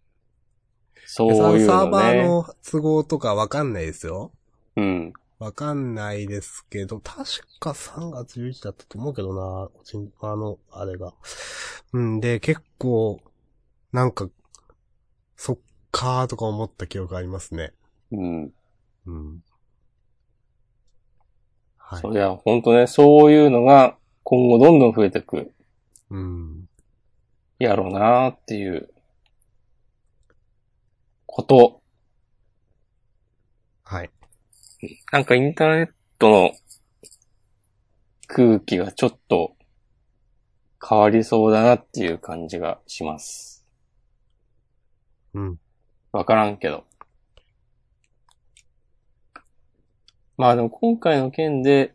[1.07, 4.33] そういうサーバーの都合とかわかんないですよ。
[4.75, 5.13] うん。
[5.39, 7.25] わかんないですけど、確
[7.59, 9.69] か3月11だったと思うけどな、
[10.21, 11.13] あの、あれが。
[11.93, 13.21] うんで、結構、
[13.93, 14.29] なんか、
[15.37, 15.57] そっ
[15.91, 17.71] かーとか思った記憶ありますね。
[18.11, 18.53] うん。
[19.05, 19.43] うん。
[21.77, 22.09] はいそ。
[22.09, 25.53] りゃ、ほんとね、そういうのが今後どんどん増えてく
[26.09, 26.67] うん。
[27.59, 28.89] やろうなーっていう
[31.37, 31.83] こと。
[33.83, 34.09] はい。
[35.11, 36.51] なんかインターネットの
[38.25, 39.55] 空気がちょっと
[40.83, 43.67] 変わりそうだなっていう感じがします。
[45.35, 45.59] うん。
[46.11, 46.85] わからんけど。
[50.37, 51.93] まあでも今回の件で、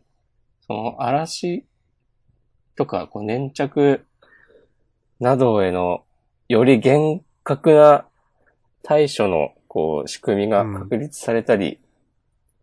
[0.67, 1.65] その嵐
[2.77, 4.05] とかこう粘着
[5.19, 6.05] などへの
[6.47, 8.05] より厳格な
[8.83, 11.79] 対処のこう仕組みが確立されたり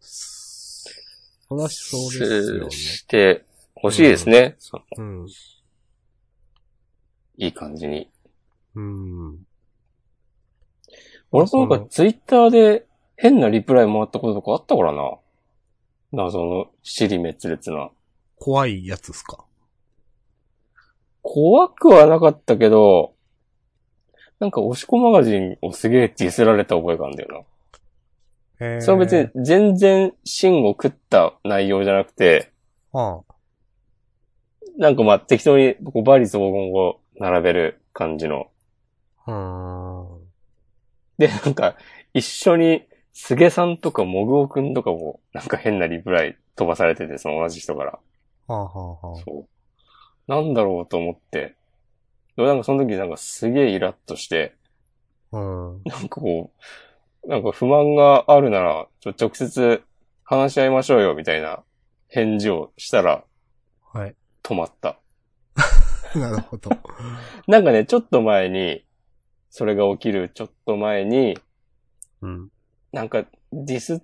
[0.00, 2.70] そらしそうですよね。
[2.70, 4.54] してほしいですね。
[4.58, 5.26] そのうん。
[7.38, 8.08] いい感じに。
[8.74, 9.38] うん。
[11.32, 15.16] 俺もなんかツイッターで変なリプライもらったこととかあったからな。
[16.12, 17.90] 謎の尻滅裂な。
[18.36, 19.44] 怖いやつですか？
[21.22, 23.14] 怖くはなかったけど、
[24.40, 27.44] なんか、押し子マガジンをすげえディスられた覚えがあるんだよ
[28.60, 28.80] へな。
[28.80, 32.50] それは別に全然芯を食った内容じゃなくて、
[32.92, 33.22] は
[34.78, 38.50] なんかまあ適当にこうバリ雑言を並べる感じの。
[39.26, 39.32] あ。
[39.32, 40.20] うーん。
[41.18, 41.76] で、なんか、
[42.14, 47.92] 一緒に、すげさんとかもぐおくんとかも、なんか変なリプライ飛ばされてて、その同じ人から。
[47.92, 48.00] は
[48.48, 48.70] あ、は
[49.02, 49.48] あはあ、そう。
[50.26, 51.56] なんだろうと思って。
[52.40, 54.54] でもなんかその時なんかすげえイラッとして、
[55.32, 55.82] うん。
[55.84, 56.50] なんかこ
[57.24, 59.82] う、なんか不満があるなら、ちょ、直接
[60.24, 61.62] 話し合いましょうよ、みたいな
[62.08, 63.24] 返事をしたら
[63.92, 64.16] はい。
[64.42, 64.98] 止まった。
[66.16, 66.70] なるほど。
[67.46, 68.84] なんかね、ちょっと前に、
[69.50, 71.38] それが起きるちょっと前に、
[72.22, 72.50] うん。
[72.92, 74.02] なんかディス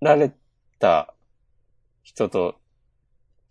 [0.00, 0.32] られ
[0.78, 1.14] た
[2.02, 2.56] 人と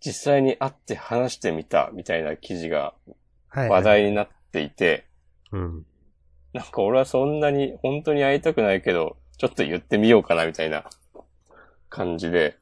[0.00, 3.16] 実際に会って話してみたみたいな記事がはい。
[3.50, 5.06] 話題になっていて、
[5.52, 5.86] うん。
[6.52, 10.84] なんか俺はそんなに本当に会いたくないけど、ちょっと言ってみようかなみたいな
[11.88, 12.58] 感じで、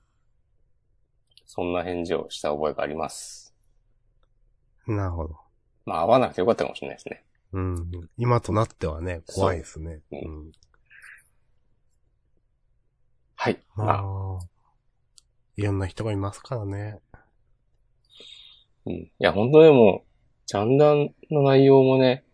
[1.47, 3.55] そんな返事をした覚えがあります。
[4.87, 5.37] なるほど。
[5.85, 7.25] まあ会わなくてよかったかもしれないですね。
[7.53, 8.11] うん。
[8.19, 10.01] 今となってはね、怖いですね。
[10.11, 10.53] そううん。
[13.37, 13.59] はい。
[13.75, 14.39] ままあ、あ、
[15.57, 16.99] いろんな人がいますからね。
[18.87, 18.93] うん。
[18.93, 20.05] いや本当でも、
[20.47, 22.25] ジャンダンの内容もね、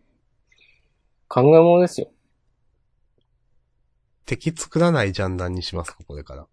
[1.27, 2.09] 考え物ですよ。
[4.25, 6.47] 敵作らないジャンダンにしますか、これから。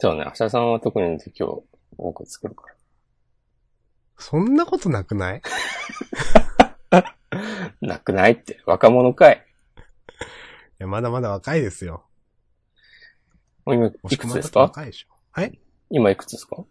[0.00, 1.64] そうね、明日さんは特に敵を
[1.96, 2.74] 多く作るから。
[4.18, 5.42] そんなことなくない？
[7.80, 9.46] なくないって、若者かい。
[9.76, 9.80] い
[10.78, 12.04] や、まだまだ若いですよ。
[13.64, 14.60] もう今、押いくつですか？
[14.60, 15.08] 若いでしょ。
[15.30, 15.58] はい？
[15.90, 16.64] 今いくつですか？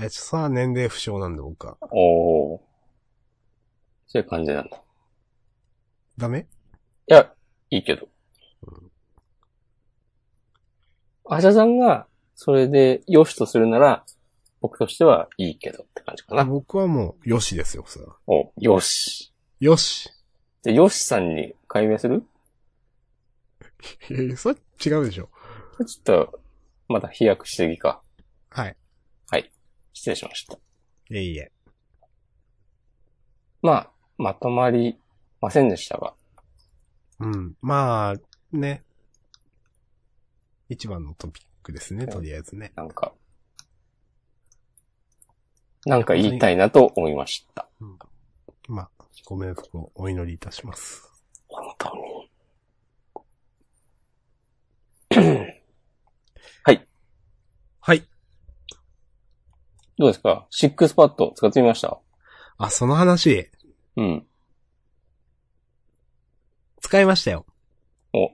[0.00, 1.76] いや、ちょっとさ、年齢不詳なんで僕は。
[1.90, 2.60] おー。
[4.06, 4.78] そういう感じなんだ。
[4.78, 4.80] い
[6.16, 6.46] ダメ？
[7.06, 7.30] や、
[7.68, 8.08] いいけど。
[11.28, 14.06] 明日さんが、それで良しとするなら、
[14.62, 16.46] 僕としてはいいけどって感じかな。
[16.46, 18.16] 僕はもう、よしですよ、それは。
[18.26, 19.34] お、よし。
[19.60, 20.08] よし。
[20.62, 22.24] で、よしさんに解明する？
[24.08, 25.28] いやいや、それ違うでしょ。
[25.86, 26.40] ちょっと、
[26.88, 28.00] まだ飛躍しすぎか。
[28.48, 28.76] はい。
[29.92, 30.54] 失礼しました。
[30.54, 30.58] い
[31.16, 31.52] えいえ。
[33.62, 34.98] まあ、まとまり
[35.40, 36.14] ませんでしたが。
[37.20, 37.54] うん。
[37.60, 38.84] まあ、ね。
[40.68, 42.72] 一番のトピックですね、とりあえずね。
[42.76, 43.12] なんか、
[45.84, 47.68] なんか言いたいなと思いました。
[48.68, 48.90] まあ、
[49.26, 51.10] ご冥福をお祈りいたします。
[51.48, 52.30] 本当に。
[56.62, 58.06] はい。
[60.00, 60.46] どうですか？
[60.48, 62.00] シックスパッド使ってみました？
[62.56, 63.50] あ、その話、
[63.96, 64.26] うん。
[66.80, 67.44] 使いましたよ。
[68.14, 68.30] お。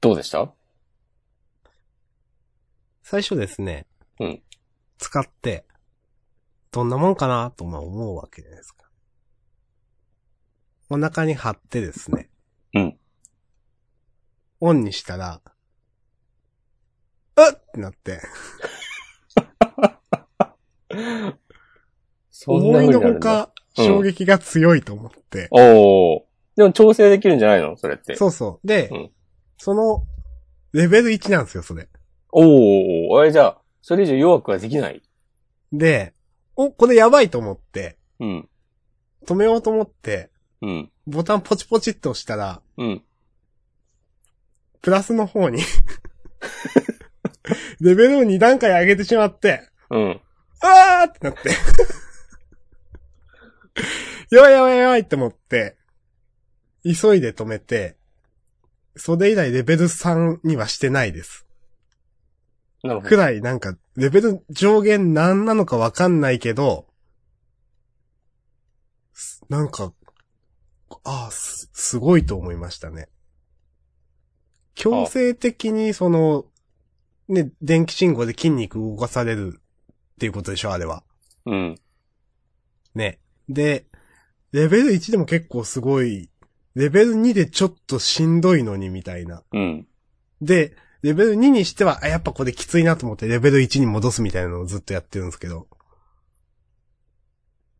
[0.00, 0.48] どうでした？
[3.02, 3.88] 最初ですね。
[4.20, 4.42] うん。
[4.98, 5.66] 使って、
[6.70, 8.88] どんなもんかなとまあ思うわけじゃないですか。
[10.88, 12.30] お腹に貼ってですね。
[12.74, 12.98] うん。
[14.60, 15.50] オンにしたら、う
[17.78, 18.20] っってなって、
[22.46, 23.00] 思いの。
[23.00, 25.48] ほか衝撃が強いと思って。
[25.50, 26.22] おー。
[26.56, 27.76] でも調整できるんじゃないの？
[27.76, 28.16] それって。
[28.16, 28.66] そうそう。
[28.66, 29.10] で、うん
[29.60, 30.06] その、
[30.72, 31.88] レベル1なんですよ、それ。
[32.30, 33.18] おー。
[33.18, 35.02] あれじゃあ、それ以上弱くはできない？
[35.72, 36.14] で、
[36.54, 38.48] お、これやばいと思って、うん。
[39.26, 40.30] 止めようと思って、
[40.62, 40.92] うん。
[41.06, 43.02] ボタンポチポチっと押したら、うん。
[44.80, 45.60] プラスの方に、
[47.80, 50.20] レベルを2段階上げてしまって、うん。
[50.60, 51.50] あーってなって。
[54.30, 55.76] やばいやばいやばいって思って、
[56.84, 57.96] 急いで止めて、
[58.96, 61.46] それ以来レベル3にはしてないです。
[62.82, 63.08] なるほど。
[63.08, 66.86] くらいなんか、レベル上限何なのかわかんないけど、
[69.12, 69.92] すなんか、
[71.04, 73.08] ああ、す、すごいと思いましたね。
[74.74, 76.44] 強制的にその、
[77.28, 81.04] ね、電気信号で筋肉動かされるっていうことでしょ、あれは。
[81.46, 81.74] うん。
[82.94, 83.18] ね。
[83.48, 83.86] で、
[84.52, 86.30] レベル1でも結構すごい、
[86.74, 89.42] レベル2でちょっとしんどいのにみたいな。
[89.52, 89.86] うん。
[90.40, 95.68] で、レベル2にしては、あ、やっぱこれきついなと思ってレベル1に戻すみたいなのをずっとやってるんですけど。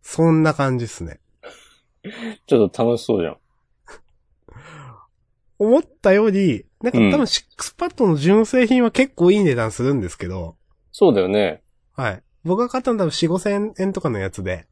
[0.03, 1.21] そんな感じっすね。
[2.47, 3.37] ちょっと楽しそうじゃん。
[5.59, 10.57] 思ったより、なんかうん多分6パッドの純正品は結構いい値段するんですけど、
[10.93, 11.63] そうだよね。
[11.93, 12.23] はい。
[12.45, 14.67] 僕が買ったの多分4、5千円とかのやつで。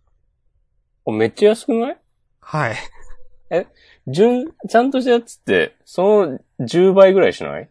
[1.05, 1.99] おめっちゃ安くない？
[2.41, 2.77] はい。
[4.07, 7.69] 純、ちゃんとしたやつって、その10倍ぐらいしない？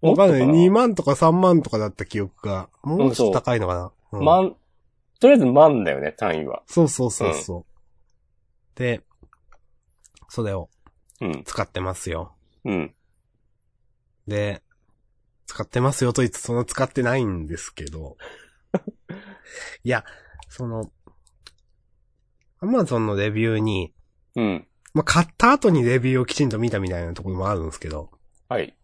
[0.00, 0.40] わかんない。
[0.40, 2.68] もっと2万とか3万とかだった記憶が。
[2.82, 3.92] もうちょっと高いのかな？
[4.12, 4.56] うん万、
[5.20, 6.62] とりあえず万だよね、単位は。
[6.66, 8.78] そうそうそうそう。
[8.78, 9.00] で、
[10.28, 10.68] それを
[11.20, 11.42] うん。
[11.44, 12.35] 使ってますよ。
[12.66, 12.94] うん。
[14.26, 14.62] で、
[15.46, 18.16] 使ってますよと言ってその使ってないんですけど。
[19.84, 20.04] いや、
[20.48, 20.90] その、
[22.58, 23.94] アマゾンのレビューに、
[24.34, 24.66] うん。
[24.92, 28.10] まあ、買った後にレビューをきちんと見たみたいなところもあるんですけど、
[28.48, 28.76] はい。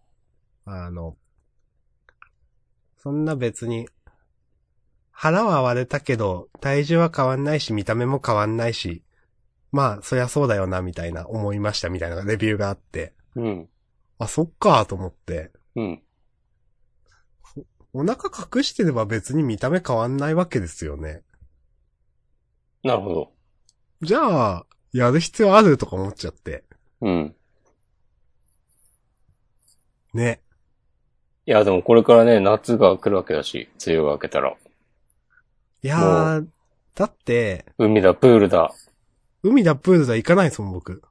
[0.64, 1.16] あの、
[2.98, 3.88] そんな別に、
[5.10, 9.02] 腹は割れたけど、体重は変わんないし、見た目も変わんないし、
[9.72, 13.68] まあ、そりゃそうだよな、みたいな、思いました、みたいなレビューがあって、うん。
[14.18, 16.02] あ、そっか、と思って、うん。
[17.94, 21.22] お腹隠してれば別に見た目変わんないわけですよね。
[22.82, 23.32] なるほど。
[24.00, 26.64] じゃあ、やる必要あるとか思っちゃって。
[27.00, 27.34] うん。
[30.14, 30.40] ね。
[31.46, 34.50] いや、でもこれからね、夏が来るわけだし、梅雨が明けたら。
[34.50, 36.46] いやー、
[36.94, 38.72] だって、海だ、プールだ。
[39.42, 41.02] 海だプールだ行かないですもん、僕。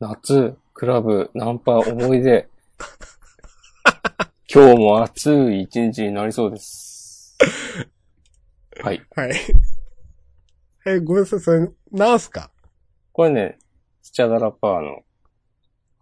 [0.00, 2.48] 夏、クラブ、ナンパ、思い出。
[4.52, 7.36] 今日も暑い一日になりそうです。
[8.82, 9.02] はい。
[9.14, 9.32] はい。
[10.86, 12.50] え、ごめんなさい、それ、なんすか？
[13.12, 13.58] これね、
[14.02, 15.04] スチャダラパーの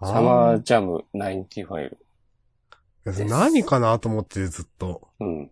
[0.01, 1.67] サマあージャム95。
[1.67, 1.99] ーい
[3.19, 5.09] や何かなと思ってずっと。
[5.21, 5.51] うん。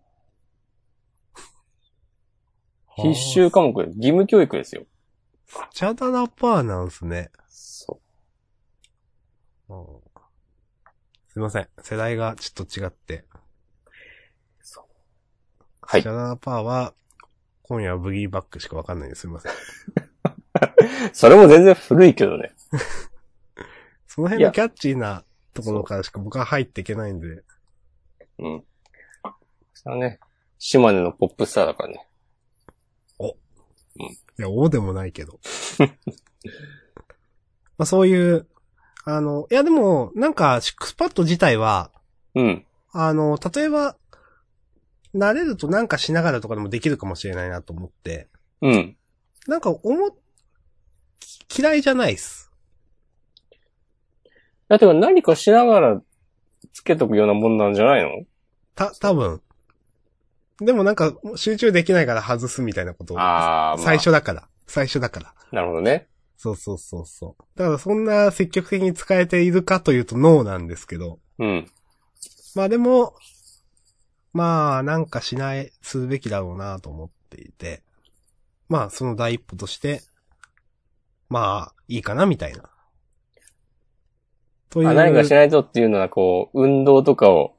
[2.97, 4.83] 必修科目、義務教育ですよ。
[5.71, 7.31] チャダラパーなんすね。
[9.71, 10.21] そうん
[11.29, 11.67] すいません。
[11.81, 13.23] 世代がちょっと違って。
[13.23, 13.27] う。
[15.79, 16.09] はいチ。
[16.09, 16.93] ャダラパーは、
[17.61, 19.21] 今夜はブギーバックしかわかんないです。
[19.21, 19.51] すいません。
[21.13, 22.51] それも全然古いけどね。
[24.07, 27.45] その辺のキャッチーなところからしか僕は入っていけないんで。
[28.39, 28.65] うん。
[29.73, 30.19] それはね、
[30.57, 32.09] 島根のポップスターだからね。
[34.37, 35.39] いや、王でもないけど。
[37.77, 38.50] まあそういう、
[39.03, 41.91] あの、いやでも、なんか、シックスパッド自体は、
[42.35, 42.65] うん。
[42.91, 43.95] あの、例えば、
[45.15, 48.27] 慣れるとなんかしながらとかでもできるかもしれないなと思って、
[48.61, 48.95] うん。
[49.47, 50.11] なんか、思っ、
[51.57, 52.51] 嫌いじゃないっす。
[54.67, 56.01] だって何かしながら
[56.71, 58.25] つけとくようなもんなんじゃないの？
[58.75, 59.41] た、多分。
[60.59, 63.19] でもなんか、集中できないから外すみたいなこと。
[63.19, 63.83] ああ、まあ。
[63.83, 64.47] 最初だから。
[64.67, 65.33] 最初だから。
[65.51, 66.07] なるほどね。
[66.41, 67.43] そうそうそうそう。
[67.55, 71.19] だからそんな積極的に使えているかというとノーなんですけど。
[71.37, 71.71] うん。
[72.55, 73.13] まあでも、
[74.33, 77.83] まあなんかしない、するべきだろうなと思っていて。
[78.69, 80.01] まあその第一歩として、
[81.29, 82.71] まあいいかなみたいな。
[84.71, 84.87] という。
[84.87, 87.55] あ何かしないとっていうのは、こう、運動とかを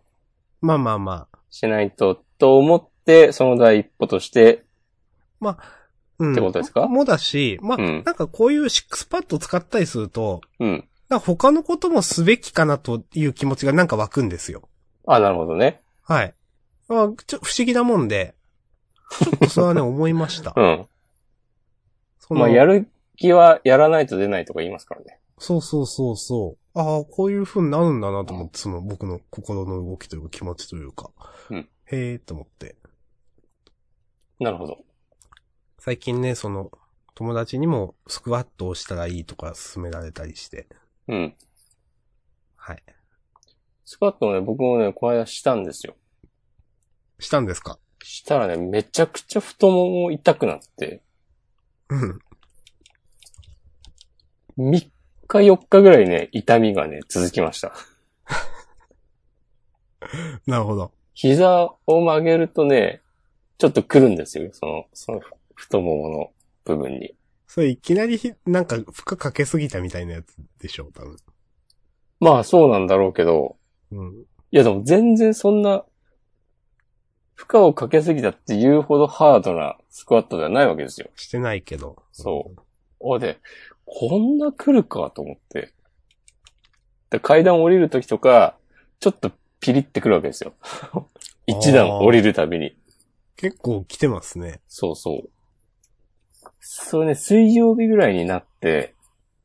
[0.61, 1.39] まあまあまあ。
[1.51, 4.64] しないと、と思って、その第一歩として、
[6.18, 6.32] うん。
[6.32, 6.86] ってことですか？
[6.88, 10.88] もだし、まあ、うんなんかこういうシックスパッド使ったりすると、うん。
[11.08, 14.68] 他のこともすべきかなという気持ちがなんか湧くんですよ。
[15.06, 15.82] あ、なるほどね。
[16.02, 16.34] はい。
[16.88, 18.34] あちょ不思議なもんで、
[19.20, 20.54] ちょっとそれはね、思いました。
[20.56, 20.86] うん。
[22.18, 25.18] そのまあ、やる気はやらないと出ないとか言いますからね。
[25.38, 26.78] そうそうそうそう。
[26.78, 31.10] ああ、こういう風になるんだなと思って、その僕の心の動きというか気持ちというか。
[31.50, 32.76] うんへえと思って。
[34.40, 34.78] なるほど。
[35.85, 36.70] 最近ね、その、
[37.16, 40.68] 友達にもスクワットをしたらいいとか勧められたりして。
[41.09, 41.35] うん。
[42.55, 42.83] はい。
[43.85, 45.97] スクワットをね、僕もね、この間したんですよ。
[47.18, 47.80] したんですか？
[48.01, 51.03] したらね、めちゃくちゃ太もも痛くなって、
[51.89, 52.20] うん。
[54.57, 54.91] 3日
[55.26, 57.74] 4日ぐらいね、痛みがね、続きました。
[60.47, 60.93] なるほど。
[61.12, 63.03] 膝を曲げるとね、
[63.59, 64.49] ちょっと来るんですよ。
[64.53, 65.20] その、その
[65.55, 66.32] 太ももの
[66.64, 67.14] 部分に。
[67.46, 71.16] それいきなりひ、なんか負荷かけすぎたみたいなやつでしょう、多分。
[72.20, 73.57] まあそうなんだろうけど、
[73.90, 74.12] うん。
[74.53, 75.84] いやでも全然そんな、
[77.34, 81.11] 負荷をかけすぎたっていうほどハードなスクワットではないわけですよ。
[81.16, 82.03] してないけど。
[82.12, 82.61] そう。
[83.00, 83.40] おで、
[83.84, 85.72] こんな来るかと思って。
[87.11, 88.57] で階段降りるときとか、
[89.00, 90.55] ちょっとピリってくるわけですよ。
[91.46, 92.76] 一段降りるたびに。
[93.36, 94.61] 結構来てますね。
[94.68, 95.30] そうそう。
[96.64, 98.94] それね、水曜日ぐらいになって、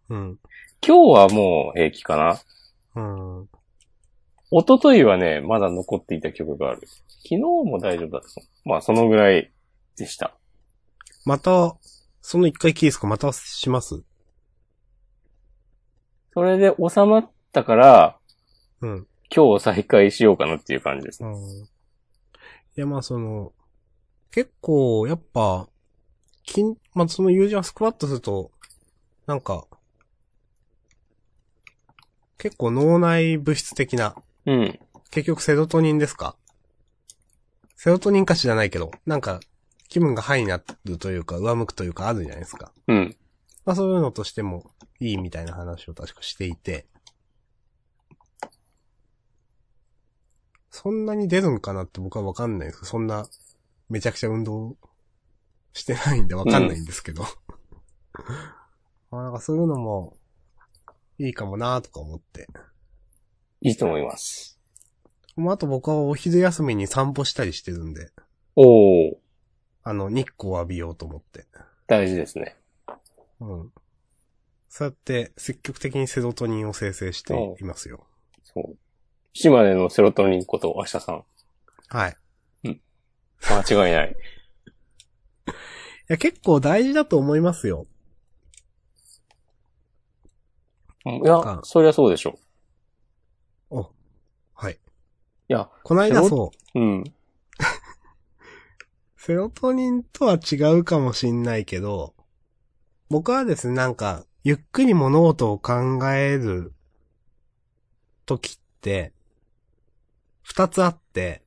[0.08, 0.40] うん。
[0.86, 2.40] 今日はもう平気かな？
[2.96, 3.50] うん。
[4.52, 6.82] 一昨日はね、まだ残っていた曲がある。
[7.24, 8.28] 昨日も大丈夫だった。
[8.66, 9.52] まあ、そのぐらい
[9.98, 10.38] でした。
[11.26, 11.76] また、
[12.22, 14.04] その一回キーですかまたします？
[16.34, 18.18] それで収まったから、
[18.82, 19.08] うん。
[19.36, 21.24] 今日再開しようかなっていう感じです。
[21.24, 21.34] うん。
[21.34, 21.68] い
[22.76, 23.54] や、まあその、
[24.30, 25.68] 結構、やっぱ、
[26.48, 28.52] 筋、まあその友人はスクワットすると、
[29.26, 29.66] なんか、
[32.38, 34.80] 結構脳内物質的な、うん。
[35.12, 36.36] 結局セロトニンですか？
[37.76, 39.40] セロトニンか知らないけど、なんか、
[39.90, 42.72] 気分がハイになるというか、上向くというかあるじゃないですか。
[42.88, 43.16] うん。
[43.66, 46.86] まあそういうのとしてもいいみたいな話を確かしていて、
[50.70, 53.26] そんなに出るんかなって僕はわかんないですそんな、
[53.90, 54.76] めちゃくちゃ運動
[55.78, 57.24] してないんでわかんないんですけど。
[59.12, 60.18] ま あなんかそういうのも、
[61.20, 62.48] いいかもなとか思って。
[63.62, 64.60] いいと思います。
[65.36, 68.12] まああと僕はお昼休みに散歩したりしてるんで、
[68.56, 69.18] おー、
[69.84, 71.46] あの、日光を浴びようと思って。
[71.88, 72.58] 大事ですね。
[73.40, 73.72] うん。
[74.68, 78.06] そうやって積極的にセロトニンを生成していますよ。
[78.44, 78.78] そう。
[79.34, 81.24] 島根のセロトニンこと明日さん。
[81.88, 82.18] はい。
[83.42, 84.12] 間違いない。
[84.12, 84.16] い
[86.08, 87.88] や、結構大事だと思いますよ。
[91.06, 92.38] いやか、そりゃそうでしょ。
[93.70, 93.90] お。
[94.54, 94.74] はい。
[94.74, 94.78] い
[95.48, 96.80] や、この間セロそう。
[96.80, 97.04] うん。
[99.16, 102.14] セロトニンとは違うかもしんないけど、
[103.10, 106.74] 僕はですね、なんか、ゆっくり物事を考える
[108.26, 109.14] 時って、
[110.44, 111.42] 二つあって、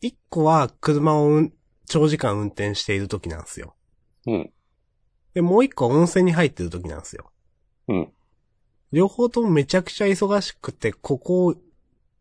[0.00, 1.55] 一個は車をうん
[1.86, 3.74] 長時間運転している時なんですよ。
[4.26, 4.52] うん。
[5.34, 7.30] で、もう一個は温泉に入ってる時なんですよ。
[7.88, 8.12] うん。
[8.92, 11.54] 両方ともめちゃくちゃ忙しくて、ここ、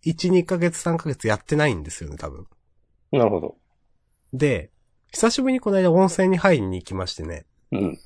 [0.05, 2.47] 1、2ヶ月、3ヶ月やってないんですよね、多分。
[3.11, 3.55] なるほど。
[4.33, 4.71] で、
[5.11, 7.45] 久しぶりにこの間温泉に入りに行きましてね。
[7.71, 7.99] うん。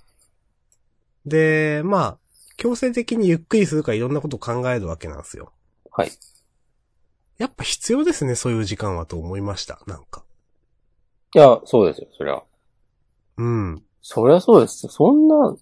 [1.25, 2.19] で、まあ、
[2.57, 5.53] 強制的にゆっくりするかいろんなことを考えるわけなんですよ。
[5.91, 6.11] はい。
[7.37, 10.23] やっぱ必要ですね、そういう時間はと思いました、なんか。
[11.35, 12.41] いや、そうですよ、そりゃ。
[13.37, 13.83] うん。
[14.01, 14.91] そりゃそうですよ。
[14.91, 15.55] そんな、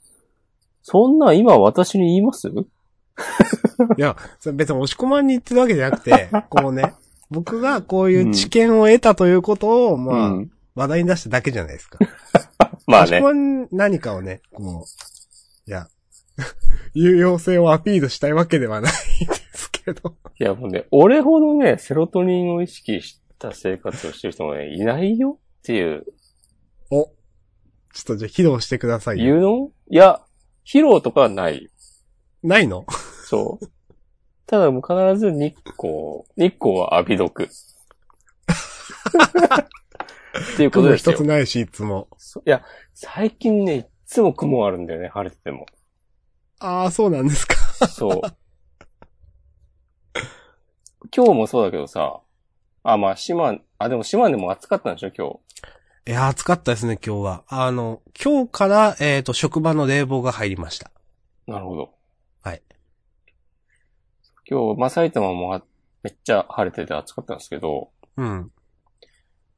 [0.81, 2.47] そんな今私に言います？
[2.47, 6.93] いや、それ別に押し込まんに言ってるわけじゃなくて、 こうね、
[7.29, 10.51] 僕がこういう知見を得たということを、まあ、うん。
[10.75, 11.97] 話題に出しただけじゃないですか。
[12.87, 13.17] まあね。
[13.17, 14.85] 押し込まん何かをね、こ
[15.67, 15.87] う、いや、
[16.93, 20.13] 有用性をアピールしたいわけではないですけど。
[20.39, 26.05] いや、もうね、俺ほどね、セロトニンを意識した生活をしてる人もね、いないよっていう、
[26.91, 27.03] お。
[27.03, 27.11] ちょ
[28.01, 29.25] っとじゃあ披露してくださいよ。
[29.25, 30.21] 言うのいや、
[30.65, 31.69] 疲労とかはない。
[32.41, 32.85] ないの？
[33.25, 33.65] そう。
[34.45, 37.43] ただもう必ず日光、日光は浴び毒。
[37.43, 37.47] っ
[40.55, 41.23] ていうこと雲ですよ一つ。
[41.25, 42.07] ないし、いつも。
[42.45, 42.63] いや、
[42.93, 45.65] 最近ね、いっつも雲あるんだよね、晴れてても。
[46.59, 47.55] ああ、そうなんですか。
[47.89, 48.21] そう。
[51.13, 52.21] 今日もそうだけどさ、
[52.83, 55.39] あ、まあ、島、あ、でも島根も暑かったんでしょ、今
[56.07, 57.43] いや、暑かったですね、今日は。
[57.47, 60.91] あの、今日から、えっ、と、職場の冷房が入りました。
[61.45, 61.51] 日。
[61.51, 61.93] なるほど。
[62.41, 62.61] はい。
[64.49, 65.63] 今日、まあ、埼玉もあ
[66.03, 68.51] めっちゃ晴れてて暑かったんですけど、うん。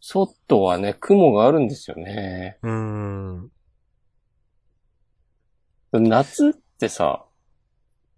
[0.01, 2.57] 外はね、雲があるんですよね。
[2.63, 3.51] うーん。
[5.91, 7.25] 夏ってさ、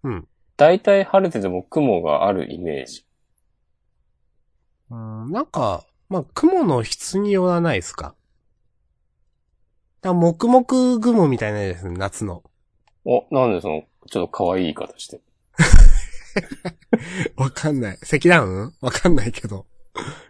[0.03, 0.27] うん。
[0.57, 3.05] 大体晴れてても雲があるイメージ。
[4.89, 8.15] うんなんか、まあ、雲の質によらないですか？
[10.01, 10.65] だ黙々
[10.99, 12.43] 雲みたいなやつですね、夏の。
[13.05, 15.21] お、なんでその、ちょっと可愛い言い方して。
[17.37, 17.97] わかんない。
[18.03, 18.73] 積乱雲？
[18.81, 19.65] わかんないけど。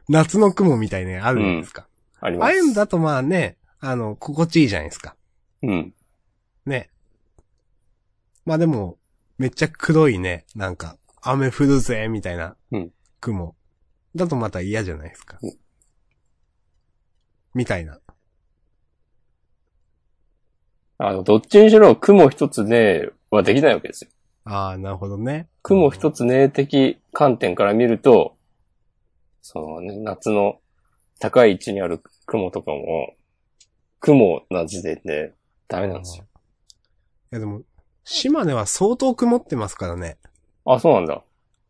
[0.07, 1.87] 夏の雲みたいなのあるじゃないですか。
[2.19, 2.49] あります。
[2.49, 5.15] ああいうのだとまあね、あの、心地いいじゃないですか。
[5.63, 5.95] うん。
[6.67, 6.91] ね。
[8.45, 8.99] まあでも、
[9.39, 13.55] めっちゃ黒いね、なんか、雨降るぜ、みたいなうん、雲。
[14.15, 15.39] だとまた嫌じゃないですか。
[15.41, 15.57] うん
[17.53, 17.99] みたいな。
[20.97, 24.11] あの、どっちにしろ雲一つね、はできないわけですよ。
[24.43, 25.47] ああ、なるほどね。
[25.63, 28.35] 雲一つね的観点から見ると、
[29.41, 30.59] そのね、夏の
[31.19, 33.15] 高い位置にある雲とかも、
[33.99, 35.33] 雲な時点で
[35.67, 36.25] ダメなんですよ。
[37.31, 37.61] いやでも、
[38.03, 40.17] 島根は相当曇ってますからね。
[40.65, 41.23] あ、そうなんだ。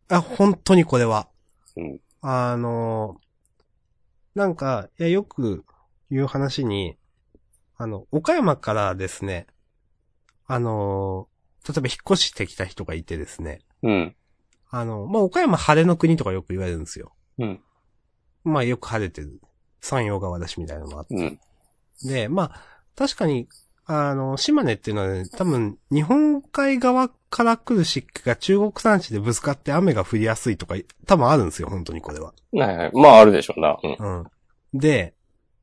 [0.09, 1.27] あ、本当にこれは。
[1.75, 1.99] うん。
[2.21, 3.31] あのー
[4.33, 5.65] なんか、いや、よく
[6.11, 6.97] 言う話に、
[7.77, 9.47] あの、岡山からですね、
[10.45, 11.31] あのー
[11.67, 14.15] 例えば引っ越してきた人がいてですね、うん。
[14.71, 17.13] あの、まあ、岡山晴れの国とかよく言われるんですよ。
[17.37, 17.61] うん。
[18.43, 19.39] まあ、よく晴れてる。
[19.79, 21.15] 山陽川だしみたいなのもあって。
[21.15, 21.39] うん。
[22.03, 22.61] で、まあ、
[22.95, 23.47] 確かに、
[23.85, 32.33] あの、島根っていうのはね、多分、日本海側から来る湿気が中国山地でぶつかって雨が降りやすいとか、多分あるんですよ、本当にこれは。
[32.53, 32.91] はいはい。
[32.93, 33.77] まああるでしょうな。
[33.83, 34.21] うん。
[34.21, 34.23] う
[34.75, 34.79] ん。
[34.79, 35.13] で、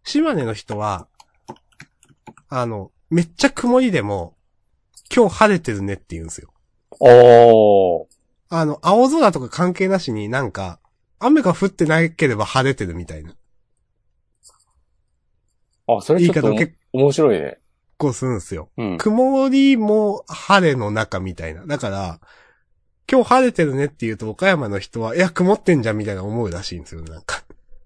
[0.09, 1.07] 島根の人は、
[2.49, 4.37] あの、めっちゃ曇りでも、
[5.15, 6.49] 今日晴れてるねって言うんですよ。
[6.99, 8.07] おー。
[8.49, 10.81] あの、青空とか関係なしになんか、
[11.19, 13.35] 雨が降ってなければ晴れてるみたいな。
[15.89, 17.59] あ、それちょっと言い方結面白いね。
[17.99, 18.71] 構するんですよ。
[18.79, 18.97] うん。
[18.97, 21.67] 曇りも晴れの中みたいな。
[21.67, 22.21] だから、
[23.11, 27.43] 今日晴れてるねって言うと岡山の人は、いや、曇ってんじゃんみたいな思うらしいんですよ、なんか。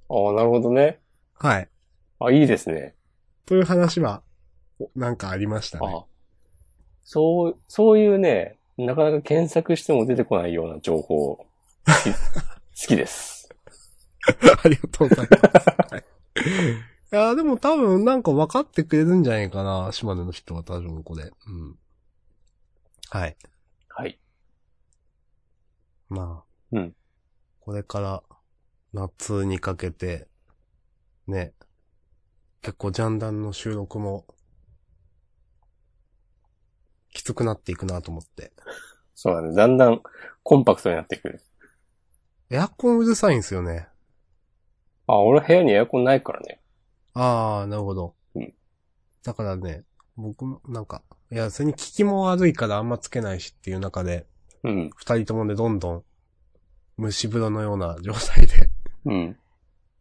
[0.09, 1.01] ああ、なるほどね。
[1.35, 1.68] はい。
[2.27, 2.95] あ、いいですね。
[3.47, 4.23] という話は、
[4.95, 5.87] なんかありましたね。
[5.95, 6.05] あ
[7.05, 11.47] そう、そういうね、なかなか検索しても出てこないような情報、好
[12.03, 13.49] き好きです。
[14.64, 15.93] ありがとうございます。
[15.93, 16.05] はい
[17.12, 21.25] いや、でも多分なんか分かってくれるんじゃないかな、島根の人は多分これ。
[21.25, 21.79] うん。
[23.11, 23.37] はい。
[23.91, 24.18] はい。
[26.09, 26.77] まあ。
[26.77, 26.95] うん。
[27.61, 28.23] これから、
[28.95, 30.27] 夏にかけて、
[31.27, 31.53] ね。
[32.63, 34.25] 結構ジャンダンの収録も、
[37.13, 38.53] きつくなっていくなと思って。
[39.15, 39.55] そうだね。
[39.55, 40.01] だんだん
[40.43, 41.41] コンパクトになってくる。
[42.51, 43.89] エアコンうるさいんですよね。
[45.07, 46.61] あ、俺部屋にエアコンないからね。
[47.15, 48.15] ああ、なるほど。
[48.35, 48.55] うん
[49.25, 49.85] だからね、
[50.17, 54.27] 僕もなんか、いや、それに効きも悪いからあんまつけないしっていう中で、
[54.65, 54.91] うん。
[54.97, 56.05] 二人ともね、どんどん、
[56.99, 58.71] 蒸し風呂のような状態で
[59.05, 59.37] うん。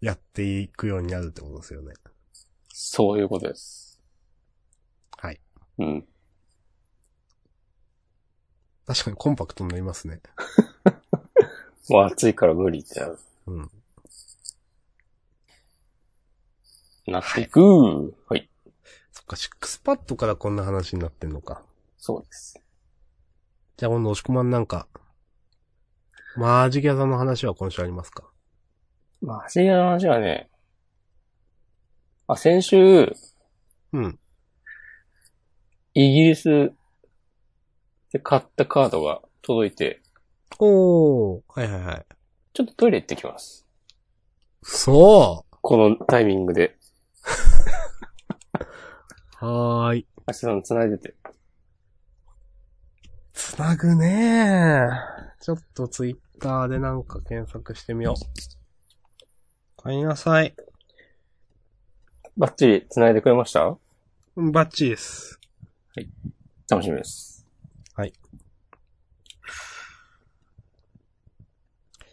[0.02, 1.94] やっていくようになるってことですよね。
[2.84, 4.02] そういうことです。
[5.18, 5.40] はい。
[5.78, 6.08] うん。
[8.88, 10.20] 確かにコンパクトになりますね。
[11.90, 13.20] もう暑いから無理ってなる。
[13.46, 13.72] うん。
[17.06, 18.16] なっていく。
[18.28, 18.50] はい。
[19.12, 21.64] そっか、シックスパッドからこんな話になってんのか。
[21.98, 22.60] そうです。
[23.78, 24.88] じゃあ今度、押し込まんなんか、
[26.36, 28.28] マージギャザの話は今週ありますか？
[29.22, 30.51] まあ、足の話はね、
[32.32, 33.14] あ、先週、
[33.92, 34.18] うん。
[35.94, 36.72] イギリス
[38.14, 40.02] で買ったカードが届いて、
[40.58, 42.06] おー、はいはいはい。
[42.54, 43.68] ちょっとトイレ行ってきます。
[44.64, 46.78] そこのタイミングで。
[49.42, 50.08] う はーい。
[50.26, 51.16] 足さん繋いでて。
[53.34, 55.44] つなぐねー。
[55.44, 58.16] ちょっとツイッターでなんか検索してみよう。
[59.84, 60.56] 買いなさい。
[62.38, 63.78] バッチリ繋いでくれました？
[64.36, 65.40] うんバッチリです。
[66.70, 67.46] 楽しみです。
[67.96, 68.14] はい。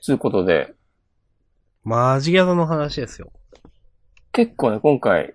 [0.04, 0.74] ということで、
[1.84, 3.30] マジギャザの話ですよ。
[4.32, 5.34] 結構ね、今回、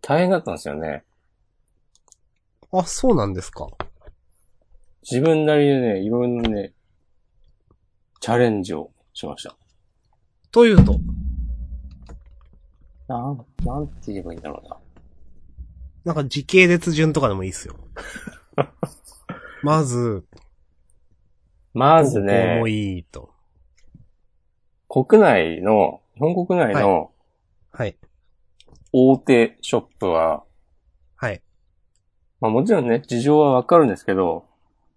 [0.00, 1.04] 大変だったんですよね。
[2.72, 3.68] あ、そうなんですか。
[5.02, 6.72] 自分なりにね、いろんなね、
[8.20, 9.56] チャレンジをしました。
[10.50, 10.98] というと、
[13.12, 14.76] なん、なんて言えばいいんだろうな。
[16.04, 17.76] なんか時系列順とかでもいいっすよ。
[19.62, 20.24] まず、
[21.74, 23.30] まずねも、いいと。
[24.88, 27.12] 国内の、日本国内の
[27.70, 27.96] はい。
[28.92, 30.44] 大手ショップは、
[31.16, 31.42] はい。
[32.40, 34.46] まあもちろんね、事情はわかるんですけど、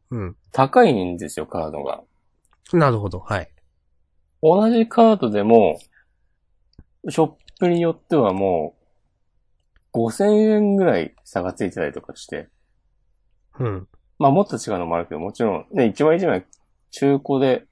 [0.10, 0.38] うん。
[0.54, 2.02] 高いんですよ、カードが。
[2.72, 3.20] なるほど。
[3.20, 3.52] はい。
[4.42, 5.80] 同じカードでも、
[7.10, 8.76] ショップによってはも
[9.94, 12.50] う、5000円ぐらい差がついてたりとかして、
[13.60, 13.88] うん。
[14.20, 16.46] まあもっと違うのもあるけど、もちろん、ね、一枚一枚
[16.92, 17.66] 中古で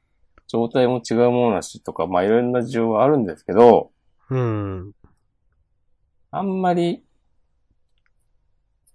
[0.47, 3.91] 状態も違うものだしとか、まあいろんな事情はあるんですけど、
[4.29, 4.93] うん。
[6.31, 7.03] あんまり、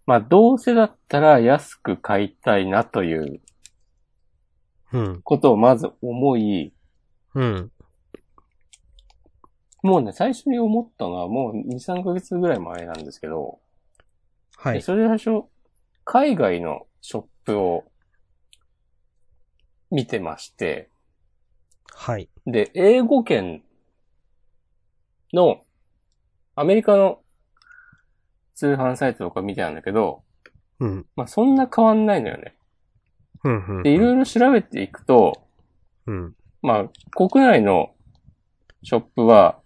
[0.06, 3.40] まあどうせだったら安く買いたいなという
[4.92, 5.22] うん。
[5.22, 6.72] ことをまず思い、
[7.34, 7.70] うん。
[9.82, 13.60] もうね、最初に思ったのはもう2、3ヶ月ぐらい前なんですけど、
[14.64, 14.82] ではい。
[14.82, 15.46] それで最初、
[16.04, 17.84] 海外のショップを
[19.90, 20.90] 見てまして、
[21.94, 22.28] はい。
[22.46, 23.62] で、英語圏
[25.32, 25.62] の
[26.54, 27.20] アメリカの
[28.54, 30.22] 通販サイトとか見てたんだけど、
[30.80, 31.06] うん。
[31.14, 32.56] まあそんな変わんないのよね。
[33.44, 33.66] うん。
[33.66, 33.82] うん。
[33.82, 35.46] で、いろいろ調べていくと、
[36.06, 36.34] うん。
[36.62, 37.94] まあ国内の
[38.82, 39.60] ショップは、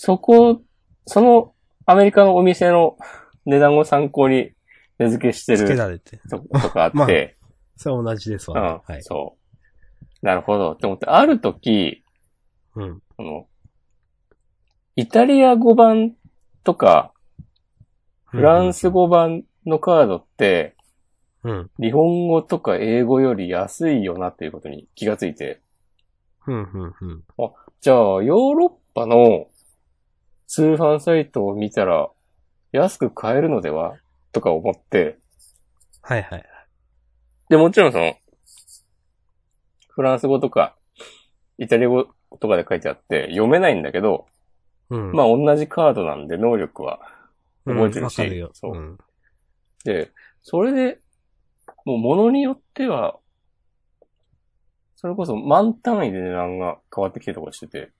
[0.00, 0.62] そこ、
[1.06, 2.96] そのアメリカのお店の
[3.46, 4.52] 値段を参考に
[4.98, 6.20] 値付けしてつけるられて。
[6.30, 6.38] と
[6.70, 7.08] かあって、まあ
[7.74, 8.60] それは同じですわ。
[8.60, 9.02] うん、はい。
[9.02, 9.36] そ
[10.22, 10.24] う。
[10.24, 10.74] なるほど。
[10.74, 12.04] って思って、ある時、
[12.76, 13.02] うん。
[13.16, 13.48] この、
[14.94, 16.12] イタリア語版
[16.62, 17.12] とか、
[18.26, 20.76] フランス語版のカードって、
[21.42, 21.70] うん。
[21.80, 25.60] 日本語とか英語より安いよなっていうことに気がついて、
[26.46, 26.54] うん。
[26.54, 26.94] うん。
[27.00, 27.24] うん。
[27.80, 29.48] じゃあ、ヨーロッパの
[30.48, 32.08] 通販サイトを見たら
[32.72, 33.96] 安く買えるのでは？
[34.32, 35.18] とか思って、
[36.02, 36.44] はいはい。
[37.48, 38.14] で、もちろんその、
[39.88, 40.74] フランス語とか、
[41.58, 42.06] イタリア語
[42.40, 44.26] とかで書いてあって読めないんだけど、
[44.90, 45.12] うん。
[45.12, 47.00] まあ同じカードなんで能力は
[47.66, 48.50] 覚えてるしうんるよ。
[48.54, 48.98] そううん。
[49.84, 50.10] で、
[50.42, 51.00] それで、
[51.84, 53.18] もう物によっては、
[54.96, 57.92] それこそ満単位で値段が変わってきてるとかしてて、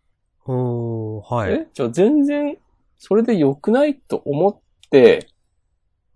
[1.20, 1.52] はい。
[1.52, 1.66] え？
[1.72, 2.56] じゃあ全然、
[2.98, 5.28] それで良くないと思って、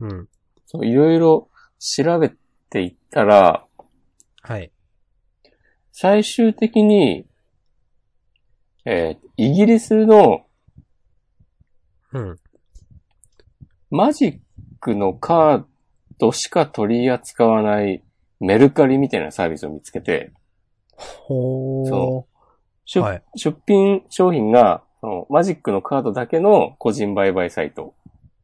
[0.00, 0.28] うん。
[0.82, 1.48] いろいろ
[1.78, 2.32] 調べ
[2.70, 3.66] ていったら、
[4.42, 4.70] はい。
[5.92, 7.26] 最終的に、
[8.84, 10.46] えーイギリスの
[12.12, 12.38] うん。
[13.90, 14.38] マジッ
[14.80, 15.64] クのカー
[16.18, 18.02] ドしか取り扱わない
[18.40, 20.32] メルカリみたいなサービスを見つけて、
[20.96, 21.88] ほー。
[21.88, 22.26] そ
[22.84, 23.22] 出はい。
[23.36, 27.94] 出品商品が、そのマジックのカードだけの個人売買サイト。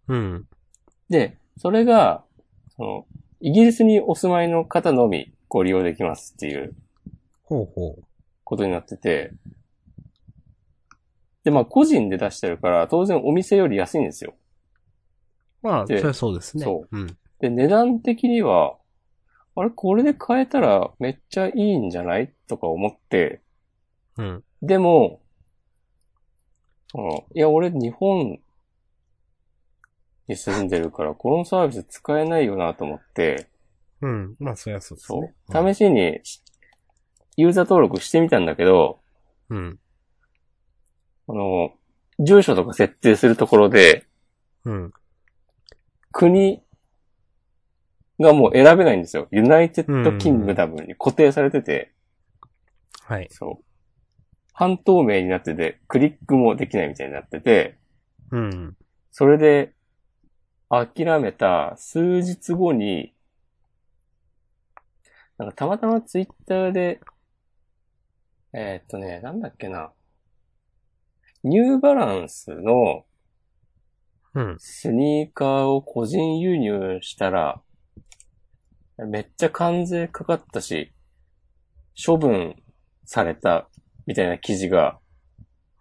[0.09, 0.49] うん。
[1.09, 2.25] で、それが、
[2.77, 3.07] その、
[3.41, 6.75] イギリスにお住まいの方のみご利用できますっていう
[7.45, 8.03] ほうほう。
[8.43, 9.33] ことになってて、
[11.45, 14.35] で、まあ個人で出してるから、当然お店より安いんですよ。
[15.63, 16.65] まあ、そでりゃそうですね。。
[16.65, 17.17] そううん。
[17.39, 18.77] で、値段的には、
[19.55, 22.33] あれ、これで買えたらめっちゃいいんじゃない？
[22.49, 23.41] とか思って、
[24.17, 24.45] うん。
[24.63, 25.21] でも、
[26.91, 28.39] そのいや、俺日本
[30.27, 33.49] に住んでるから、このサービス使えないよなと思って、
[34.01, 34.37] うん。
[34.39, 35.23] まあ、そりゃそうですそう
[35.63, 35.75] ね。。
[35.75, 36.21] 試しに、
[37.37, 39.01] ユーザー登録してみたんだけど、
[39.49, 39.79] うん。
[41.29, 41.73] あの、
[42.21, 44.07] 住所とか設定するところで、
[44.65, 44.93] うん。
[46.13, 46.63] 国
[48.21, 49.29] がもう選べないんですよ。
[49.31, 51.93] United Kingdom に固定されてて、
[53.03, 53.29] はい。
[53.31, 53.68] そう。
[54.59, 57.79] 半透明になってて、クリックもできないみたいになってて、
[58.33, 58.77] うん。
[59.13, 59.73] それで、
[60.69, 63.15] 諦めた数日後に、
[65.39, 66.99] なんかたまたまツイッターで、
[68.53, 69.93] えーっとね、なんだっけな。
[71.45, 73.05] ニューバランスの
[74.35, 74.57] うん。
[74.59, 77.63] スニーカーを個人輸入したら、
[79.07, 80.93] めっちゃ関税かかったし、
[82.05, 82.57] 処分
[83.05, 83.69] された
[84.09, 84.99] みたいな記事が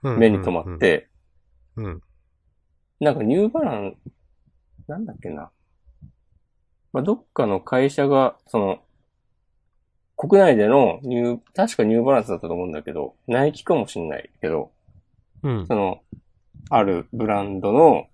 [0.03, 0.19] うん。
[0.19, 0.77] 目に留まっ。
[0.77, 1.07] て、
[1.77, 2.01] うん。
[2.99, 3.95] なんかニューバラン、
[4.87, 5.49] なんだっけな。
[6.91, 8.79] まあ、どっかの会社が、その、
[10.17, 14.71] 国内でのニュー、確かニューバランスだったと思うんだけど、ナイキかもしんないけど、
[15.43, 15.65] うん。
[15.65, 16.01] その、
[16.69, 18.07] あるブランドの、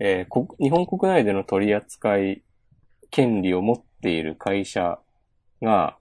[0.00, 2.42] えーこ日本国内での取り扱い
[3.10, 4.98] 権利を持っている会社
[5.62, 5.96] が、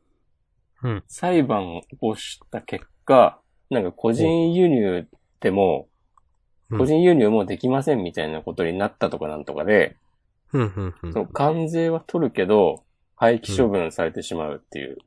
[0.81, 3.39] うん裁判をした結果、
[3.69, 5.07] なんか個人輸入
[5.39, 5.93] でも、うん
[6.75, 9.95] 個人輸入もできませんみたいなことになったとかなんとかで、
[10.51, 12.83] その関税は取るけど、
[13.15, 14.97] 廃棄処分されてしまうっていう。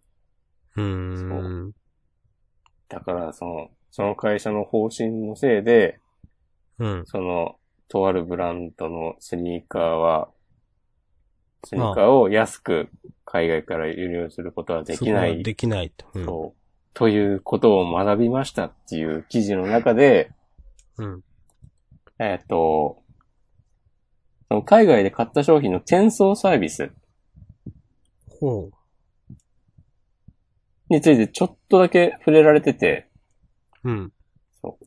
[0.77, 1.73] うん。
[2.89, 5.99] だから、その、その会社の方針のせいで、
[6.79, 7.07] うん。
[7.07, 7.57] その、
[7.89, 10.29] とあるブランドのスニーカーは、
[11.65, 12.89] スニーカーを安く
[13.25, 16.07] 海外から輸入することはできないはできないと。
[16.15, 16.27] うん。
[16.27, 16.55] と、
[16.97, 20.31] ということを学びましたっていう記事の中で、
[20.97, 21.21] うん。
[22.19, 23.03] えっ、と、
[24.49, 26.91] その海外で買った商品の転送サービス
[28.41, 29.35] ほう。
[30.89, 33.11] についてちょっとだけ触れられてて、
[33.85, 34.13] うん。
[34.63, 34.79] そ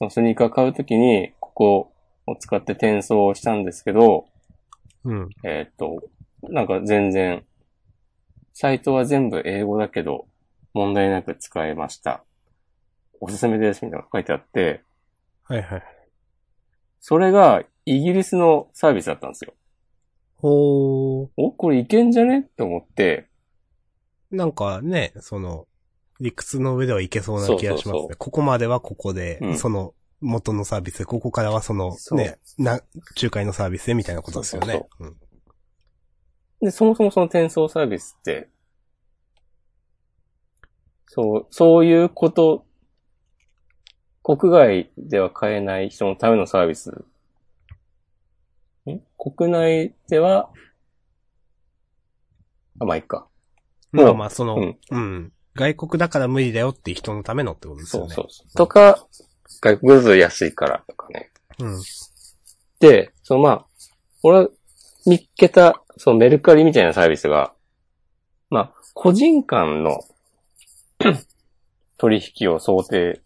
[0.00, 1.92] のスニーカー買うときに、ここ
[2.26, 4.24] を使って転送をしたんですけど、
[5.04, 5.28] うん。
[5.44, 6.02] えーっと、
[6.44, 7.44] なんか全然、
[8.54, 10.29] サイトは全部英語だけど、
[10.72, 12.24] 問題なく使えました。
[13.20, 14.82] おすすめです、みたいなのが書いてあって、
[15.44, 15.82] はいはい。
[17.00, 19.54] それがイギリスのサービスだったんですよ。
[20.36, 21.30] ほう。
[21.36, 22.40] お、これいけんじゃね？
[22.40, 23.28] って思って、
[24.30, 25.66] なんかね、その、
[26.20, 27.82] 理屈の上ではいけそうな気がしますね。
[27.82, 32.80] そうそうそうここまではここで、うんその、元のサービスで、ここからはその、そうね、な、
[33.16, 34.72] 仲介のサービスでみたいなことですよね。
[35.00, 35.16] そううん
[36.62, 38.50] で、そもそもその転送サービスって、
[41.12, 42.64] そう、そういうこと、
[44.22, 46.90] 国外では買えない人のためのサービス。
[48.88, 50.50] ん国内では、
[52.78, 53.26] あ、まあ、いいか。
[53.90, 55.32] まあまあ、その、うんうん。
[55.56, 58.14] 外国だから無理だよっていう人のためのってことですよね。
[58.14, 58.56] そうそう。
[58.56, 59.04] とか、
[59.60, 61.32] 外国だと安いからとかね。
[61.58, 61.82] うん。
[62.78, 63.66] で、そのまあ、
[64.22, 64.50] 俺が
[65.06, 67.52] 見っけた、そのメルカリみたいなサービスが、
[68.48, 70.04] まあ、個人間の
[71.96, 73.20] 取引を想定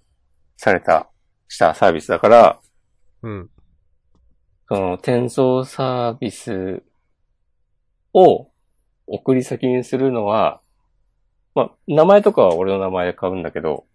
[0.56, 1.08] された、
[1.48, 2.60] したサービスだから、
[3.22, 3.50] うん。
[4.68, 6.82] その転送サービス
[8.12, 8.50] を
[9.06, 10.60] 送り先にするのは、
[11.54, 13.86] まあ、名前とかは俺の名前で買うんだけど、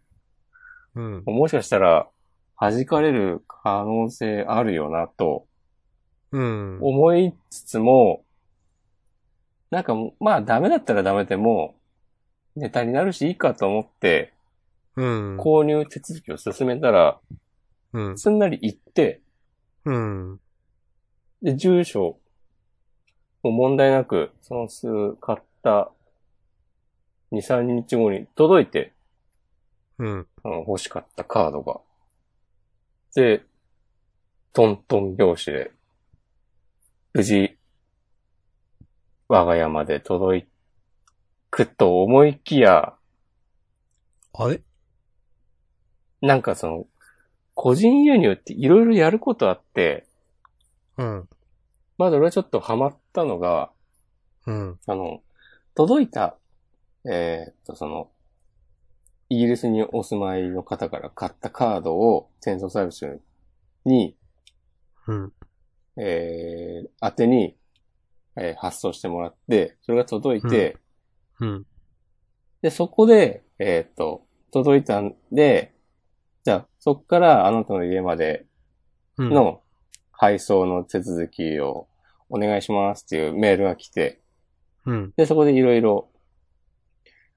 [0.95, 1.23] うん。
[1.25, 2.07] もしかしたら
[2.59, 5.47] 弾かれる可能性あるよなと
[6.31, 6.79] うん。
[6.81, 8.23] 思いつつも、
[9.71, 11.75] なんかまあダメだったらダメでも
[12.59, 14.33] ネタになるしいいかと思って
[14.95, 15.37] うん。
[15.37, 17.19] 購入手続きを進めたら
[17.93, 18.17] うん。
[18.17, 19.21] すんなり行って、
[19.85, 20.39] うん。
[21.41, 22.19] で、住所
[23.43, 24.87] も問題なくその数
[25.21, 25.91] 買った
[27.31, 28.93] 2、3日後に届いて、
[29.97, 30.27] うん。
[30.43, 31.79] あの欲しかったカードが。
[33.15, 33.43] で、
[34.53, 35.71] トントン拍子で、
[37.13, 37.57] 無事、
[39.27, 40.47] 我が家まで届
[41.49, 42.95] くと思いきや、
[44.33, 44.61] あれ？
[46.21, 46.87] なんかその、
[47.53, 50.05] 個人輸入っていろいろやることあって、
[50.97, 51.29] うん。
[51.97, 53.71] まだ俺はちょっとハマったのが、
[54.45, 54.79] うん。
[54.85, 55.21] あの、
[55.75, 56.37] 届いた、
[57.05, 58.09] えーっと、その、
[59.29, 63.19] イギリスにお住まいの方から買ったカードを転送サービス
[63.85, 64.15] に、
[65.07, 65.33] うん。
[65.97, 67.57] えー、宛てに、
[68.35, 70.79] えー発送してもらって、それが届いて、うん。
[72.61, 75.73] で、そこで、えーっと、届いたんで、
[76.43, 78.45] じゃあ、そっからあなたの家まで
[79.19, 79.29] うん。
[79.29, 79.61] の
[80.11, 81.87] 配送の手続きを
[82.29, 84.21] お願いしますっていうメールが来て、
[84.85, 85.13] うん。
[85.15, 86.09] で、そこでいろいろ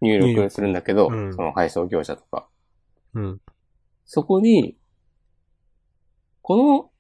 [0.01, 2.49] 入力するんだけど、うんその配送業者とか。
[3.15, 3.41] うん。
[4.05, 4.77] そこに、
[6.41, 6.91] この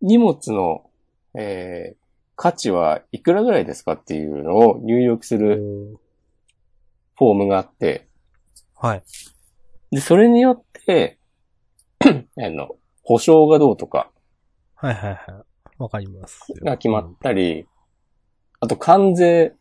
[0.00, 0.90] 荷物の、
[1.34, 1.99] えー
[2.42, 5.98] 価値はいくらぐらいですかっていうのを入力する
[7.18, 8.08] フォームがあって、
[8.74, 9.02] はい。
[9.90, 11.18] で、それによって、
[12.00, 14.10] あの、保証がどうとか
[14.74, 15.82] はいはいはい。
[15.82, 16.64] わかりますよ。
[16.64, 17.66] が決まったり、
[18.60, 19.54] あと関税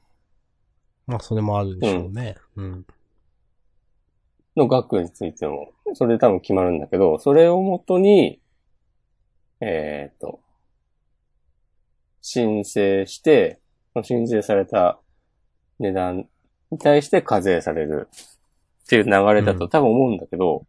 [1.05, 2.37] まあ、それもあるでしょうね。
[2.55, 2.87] うん。
[4.55, 8.39] の額についても、それで多分決まるんだけど、それをもとに、
[9.59, 10.39] えっ、と、
[12.21, 13.59] 申請して、
[14.03, 14.99] 申請された
[15.79, 16.27] 値段
[16.71, 18.07] に対して課税される
[18.83, 20.65] っていう流れだうんと多分思うんだけど、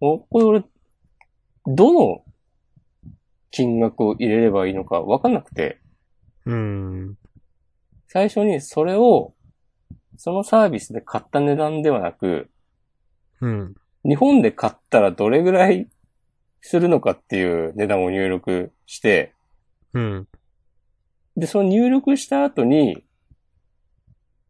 [0.00, 0.64] おこれ俺、
[1.66, 2.24] どの
[3.50, 5.78] 金額を入れればいいのか分かんなくて、
[6.44, 7.16] うん。
[8.08, 9.34] 最初にそれを、
[10.16, 12.50] そのサービスで買った値段ではなく、
[13.40, 13.74] うん。
[14.04, 15.88] 日本で買ったらどれぐらい
[16.60, 19.32] するのかっていう値段を入力して、
[19.96, 20.28] うん。
[21.36, 23.04] で、その入力した後に、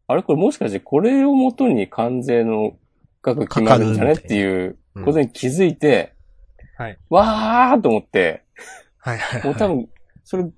[0.08, 0.22] あれ？
[0.22, 2.76] これもしかしてこれをもとに関税の
[3.22, 4.12] 額決まるんじゃね？
[4.12, 6.14] っていううんことに気づいて、
[6.76, 6.98] はい。
[7.10, 8.44] わーと思って、
[8.98, 9.50] はいはい、はい。
[9.50, 9.88] もう多分、
[10.24, 10.50] それ、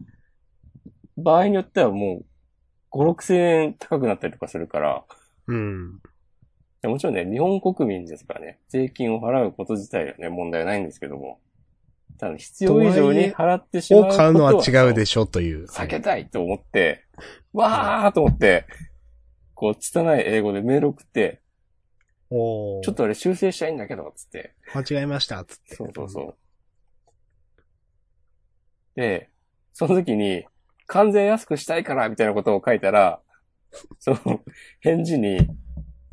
[1.16, 2.22] 場合によってはも
[2.92, 5.04] う、5、6千円高くなったりとかするから、
[5.48, 6.00] うん。
[6.84, 11.40] もちろんね、日本国民ですからね、税金を払うこと自体はね、問題はないんですけども、
[12.36, 14.14] 必要以上に払ってしまうことは。
[14.14, 15.66] を買うのは違うでしょという。
[15.66, 17.04] 避けたいと思って、
[17.52, 18.66] わーと思って、
[19.54, 21.40] こう、拙い英語でメール送って、
[22.30, 24.54] おーちょっとあれ修正したいんだけど、つって。
[24.74, 25.74] 間違えました、つって。
[25.74, 26.36] そうそうそう。
[28.94, 29.30] で、
[29.72, 30.44] その時に、
[30.86, 33.20] 完全安くしたいから、みたいなことを書いたら、
[33.98, 34.40] その、
[34.80, 35.48] 返事に、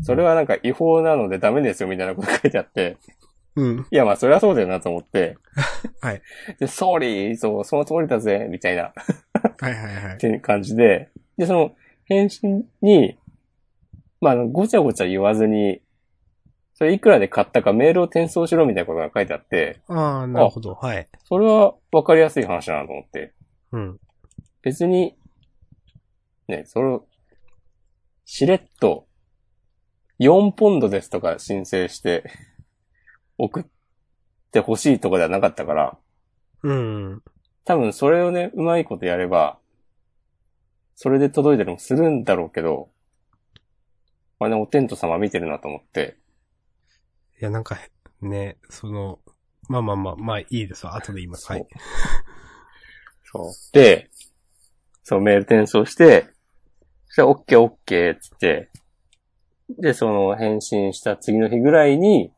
[0.02, 2.98] それはなんか違法なのでダメですよ、みたいなこと書いてあって、
[3.56, 3.88] うん。
[3.90, 5.38] いや、まあ、それはそうだよなと思って。
[6.02, 6.22] はい。
[6.60, 8.94] で、ソーリー、そう、その通りだぜ、みたいな、
[9.60, 10.18] はいはいはいっ。
[10.18, 11.76] ていう感じで、で、その、
[12.06, 13.18] 返信に、
[14.22, 15.82] まあごちゃごちゃ言わずに、
[16.74, 20.74] それいくらで買ったかメールを転送しろみたいなことが書いてあって、ああ、なるほど。
[20.74, 21.08] はい。
[21.24, 23.34] それは分かりやすい話だなと思って。
[23.72, 24.00] うん。
[24.62, 25.16] 別に、
[26.48, 27.06] ね、それを、
[28.26, 29.08] しれっと、
[30.20, 32.30] 4ポンドですとか申請して、
[33.38, 33.64] 送っ
[34.52, 35.98] てほしいとかではなかったから、
[36.64, 37.24] うん。
[37.66, 39.60] 多分それをね、うまいことやれば、
[40.96, 42.90] それで届いたりもするんだろうけど、
[44.40, 46.18] まあね、お天道様見てるなと思って、
[47.42, 47.78] いや、なんか、
[48.22, 49.20] ね、その、
[49.68, 50.96] まあまあまあ、まあいいですわ。
[50.96, 51.52] 後で言います。
[51.52, 51.66] はい。
[53.24, 53.54] そう。
[53.74, 54.10] で、
[55.04, 56.28] そう、メール転送して、
[57.08, 58.70] そしたら、オッケーオッケーっつって、
[59.70, 62.35] で、その返信した次の日ぐらいに、うん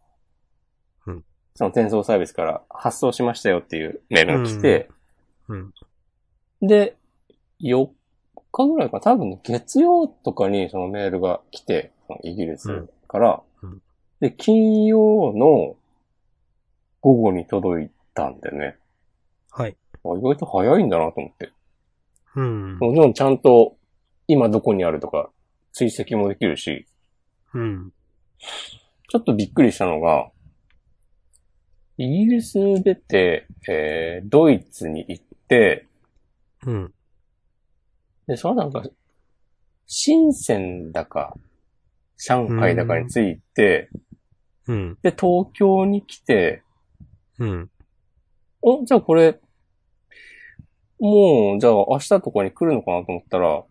[1.58, 4.90] その転送サービスから発送しましたよっていうメールが来て、
[5.48, 5.74] うん。
[6.62, 6.96] で、
[7.62, 7.90] 4
[8.52, 13.82] 日ぐらいかな、多分ね月曜とかにそのメールが来て、そのイギリスから、うんうん
[14.20, 15.76] で、金曜の
[17.02, 18.78] 午後に届いたんでね、
[19.52, 19.78] はい。
[20.04, 21.52] あ意外と早いんだなと思って。
[22.36, 22.78] うん。
[22.80, 23.78] もちろんちゃんと
[24.28, 25.30] 今どこにあるとか
[25.72, 26.88] 追跡もできるし、
[27.54, 27.92] うん。
[29.10, 30.32] ちょっとびっくりしたのが、
[31.98, 35.88] イギリス出て、えー、ドイツに行って、
[36.66, 36.94] うん。
[38.28, 38.84] で、そのなんか、
[39.88, 41.36] 深センだか、
[42.18, 43.90] 上海だかについて、
[44.68, 44.98] うん。
[45.02, 46.62] で、東京に来て、
[47.40, 47.70] うん。
[48.62, 49.40] お、じゃあこれ、
[51.00, 53.64] もう、じゃあ明日とかに来るのかなと思ったら、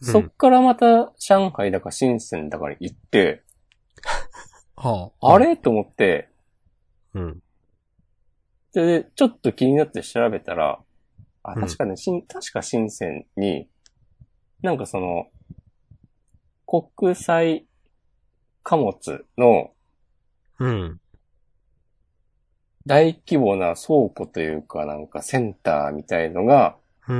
[0.00, 3.42] そっからまた上海だか深センだかに行って、
[4.74, 5.34] はあ。
[5.34, 5.56] あれ？
[5.56, 6.28] と思って、
[7.14, 7.42] うん。
[8.72, 10.80] で、ちょっと気になって調べたら、
[11.42, 13.68] あ、うん確かね、しん、確か深センに、
[14.62, 15.26] なんかその、
[16.66, 17.66] 国際
[18.62, 19.72] 貨物の
[20.58, 21.00] うん。
[22.86, 26.76] 大規模な倉庫というかなんかセンターみたいのが。
[27.04, 27.10] あ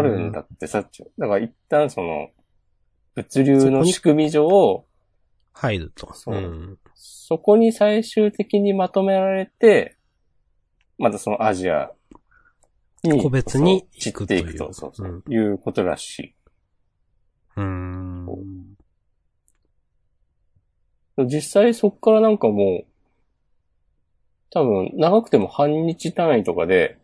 [0.00, 2.28] るんだってさ、だから一旦その、
[3.14, 4.84] 物流の仕組み上、
[5.54, 6.12] 入ると。
[6.12, 6.78] そううん。
[6.94, 9.95] そこに最終的にまとめられて、
[10.98, 11.90] またそのアジア
[13.04, 16.34] に、個別に行くというっていくと、そうそう、いうことらしい。
[17.56, 18.26] うーん。
[21.24, 22.86] 実際そっからなんかもう、
[24.50, 26.98] 多分長くても半日単位とかで、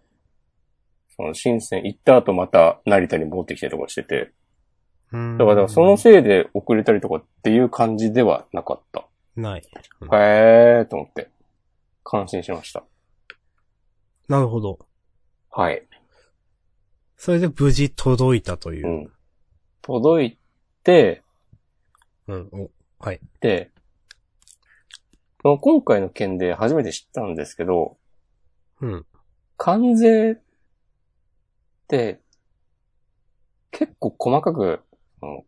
[1.17, 4.33] その深セン行った後また成田に戻ってきたりとかしてて、
[5.13, 5.39] うん。
[5.39, 9.07] だからだからそのせいで遅れたりとかっていう感じではなかった。
[9.37, 9.63] ない。
[10.13, 11.29] へーと思って、
[12.05, 12.85] 感心しました。
[14.33, 14.79] なるほど。
[15.51, 15.87] はい。
[17.19, 18.91] それで無事届いたというう。
[19.03, 19.13] ん。
[19.83, 20.39] 届い
[20.83, 21.23] て、
[22.27, 22.49] うん。
[22.51, 23.21] おはい。
[23.41, 23.71] で、
[25.45, 27.99] まあ今回の件で初めて知ったんですけど、
[28.81, 29.07] うん。
[29.59, 30.37] 関税っ
[31.89, 32.23] て、
[33.71, 34.81] 結構細かく、
[35.21, 35.43] うん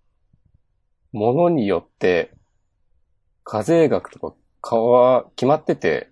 [1.13, 2.35] ものによって、
[3.45, 6.11] 課税額とか、かは決まってて、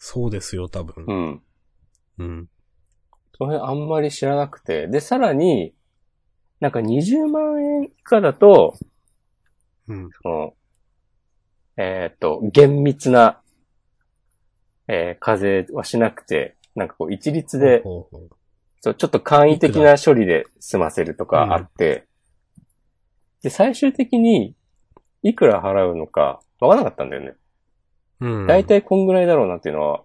[0.00, 1.12] そうですよ、多分う。
[1.12, 1.42] ん。
[2.18, 2.48] うん。
[3.36, 4.88] その辺あんまり知らなくて。
[4.88, 5.74] で、さらに、
[6.60, 8.76] なんか20万円以下だと、
[9.86, 10.10] うん。
[10.22, 10.54] その、
[11.76, 13.40] えーっと、厳密な、
[14.88, 18.30] えー課税はしなくて、なんかこう一律で、ほうほう
[18.80, 22.06] そうちょっと簡易的な処理で済ませるとかあって、
[23.42, 24.54] で、最終的に、
[25.22, 27.34] いくら払うのか、わからなかったんだよね。
[28.20, 28.46] うん。
[28.46, 30.02] だいたいこんぐらいだろうなっていうのは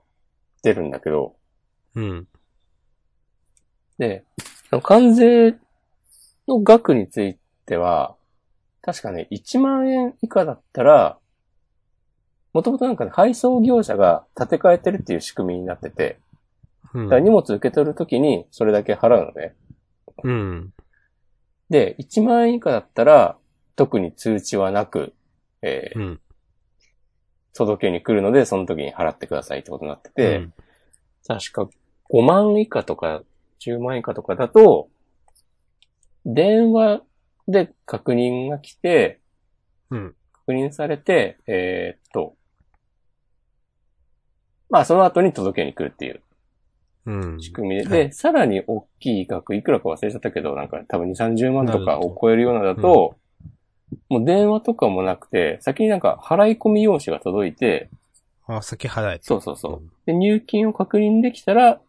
[0.63, 1.35] 出るんだけど、
[1.95, 2.27] うん。
[3.97, 4.23] で、
[4.81, 5.55] 関税
[6.47, 8.15] の額については、
[8.81, 11.17] 確かね、1万円以下だったら、
[12.53, 16.19] もともとなんかね、配送業者が建て替えてるっていう仕組みになってて、
[16.93, 19.55] うんだから荷物受け取るときにそれだけ払うのね。
[20.23, 20.73] うん。
[21.69, 23.37] で、1万円以下だったら、
[23.75, 25.13] 特に通知はなく、
[25.63, 26.19] えーうん。
[27.55, 30.53] 届けに来るので、その時に払ってくださいってことになってて、うん
[31.25, 31.69] 確か
[32.13, 33.23] 5万以下とか
[33.59, 34.89] 10万以下とかだと、
[36.25, 37.01] 電話
[37.47, 39.19] で確認が来て、
[39.89, 40.15] うん。
[40.45, 42.35] 確認されて、えーっと、
[44.69, 46.21] まあその後に届けに来るっていう
[47.05, 47.41] うん。
[47.41, 53.15] 仕組みで、はで、さらに大きい額、いくらか忘れちゃったけど、なんか多分2、30万とかを超えるようなだと、
[54.09, 57.89] もう電話とかもなくて、先になんか払い込み用紙が届いて、
[58.47, 59.19] あ、先払え。
[59.21, 59.89] そうそうそう。
[60.05, 61.81] で、入金を確認できたら、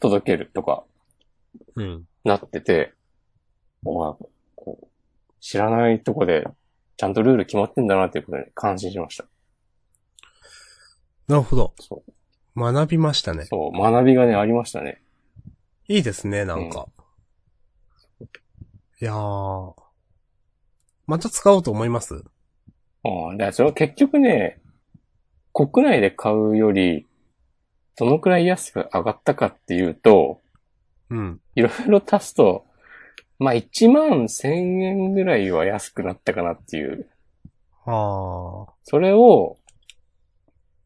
[0.00, 0.84] 届けるとか、
[1.74, 2.06] うん。
[2.24, 2.92] なってて、
[3.84, 4.16] おあ
[4.54, 4.86] こう
[5.40, 6.46] 知らないとこで、
[6.96, 9.24] ちゃんとルール決まってんだなっていうことに感心しました。
[11.26, 11.74] なるほど。
[11.80, 12.12] そう。
[12.60, 13.44] 学びましたね。
[13.44, 15.02] そう、学びがね、ありましたね。
[15.86, 16.88] いいですね、なんか。
[19.00, 19.74] いやー。
[21.06, 22.22] また使おうと思います？
[23.04, 24.60] ああ、だからそれは結局ね、
[25.54, 27.06] 国内で買うより、
[27.98, 30.40] どのくらい安く上がったかっていうと、
[31.10, 31.40] うん。
[31.54, 32.64] いろいろ足すと、
[33.38, 37.08] まあ1万1000円ぐらいは安くなったかなっていう。
[37.86, 38.66] あー。
[38.84, 39.58] それを、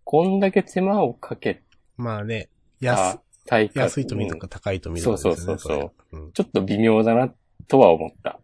[0.04, 1.62] こんだけ手間をかけ
[1.96, 2.48] まあね、
[2.80, 3.82] た安、対価。
[3.82, 5.22] 安いと見るのか高いと見るのかね。
[5.22, 5.90] そうそうそうそれ。
[6.12, 6.32] うん。
[6.32, 7.32] ちょっと微妙だな
[7.68, 8.40] とは思った。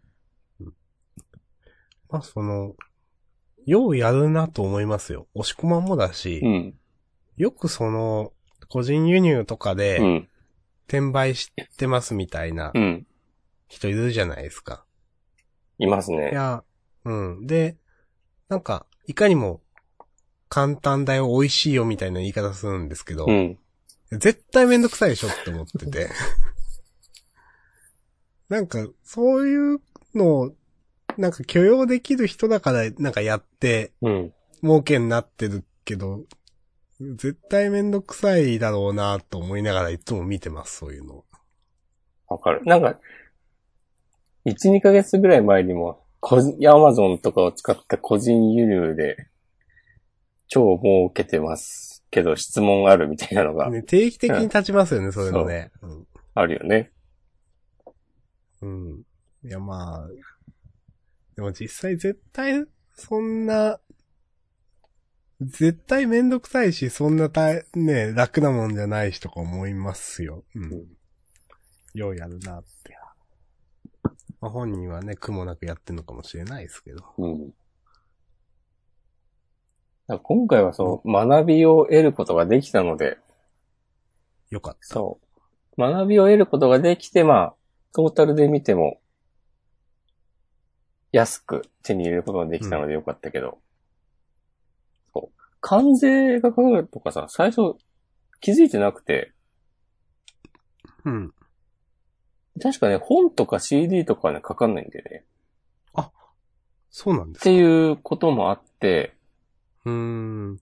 [2.10, 2.74] まあその、
[3.66, 5.26] ようやるなと思いますよ。
[5.34, 6.74] 押し込まんもだし、うん。
[7.36, 8.32] よくその、
[8.68, 10.28] 個人輸入とかうで、ん。
[10.86, 13.06] 転売してますみたいなうん。
[13.68, 14.84] 人いるじゃないですか。
[15.78, 16.30] いますね。
[16.30, 16.64] いや、
[17.04, 17.46] うん。
[17.46, 17.76] で、
[18.48, 19.60] なんか、いかにも、
[20.48, 23.58] 簡単だよ、美味しいよみたいな言い方するんですけど、うん。
[24.12, 26.08] 絶対めんどくさいでしょって思ってて。
[28.48, 29.80] なんか、そういう
[30.14, 30.56] のを、
[31.18, 34.32] なんか許容できる人だから、なんかやって、うん。
[34.62, 36.24] 儲けになってるけど、
[37.00, 41.24] 絶対めんどくさいだろうなと思いながらいつも見てます、そういうの。
[42.26, 42.62] わかる。
[42.64, 42.98] なんか、
[44.44, 49.28] 1、2ヶ月ぐらい前にも、個人、アマゾンとかを使った個人輸入で、
[50.48, 55.70] 超儲けてますけど質問あるみたいなのがね、定期的に立ちますよね、そういうのね。
[56.34, 56.90] あるよね。
[58.62, 58.90] うん。
[58.90, 59.02] うん。
[59.44, 60.08] いや、まあ、
[61.36, 63.78] でも実際絶対、そんな、
[65.40, 70.44] 絶対めんどくさいし、そんなたね、楽なもんじゃないしとか思いますよ。
[70.54, 70.64] うん。
[70.72, 70.98] うん
[71.94, 72.96] ようやるなって。
[74.40, 77.04] まあ、本人はね、苦もなくやってんのかもしれないですけど。
[77.18, 77.52] うん。
[80.22, 83.18] 今回はそう、学びを得ることができたので、
[84.50, 84.94] よかった。
[84.94, 85.20] そ
[85.76, 85.80] う。
[85.80, 87.54] 学びを得ることができて、まあ、
[87.92, 89.00] トータルで見ても、
[91.12, 93.58] 安く手に入れることができたのでよかったけど。
[95.60, 97.74] 関税がかかるとかさ、最初
[98.40, 99.32] 気づいてなくて、
[101.04, 101.34] うん。
[102.60, 105.24] 確かね、本とか CD とかはね、かかんないんだよね。
[106.90, 109.14] そうなんですかっていうこともあって、
[109.84, 110.60] うーん。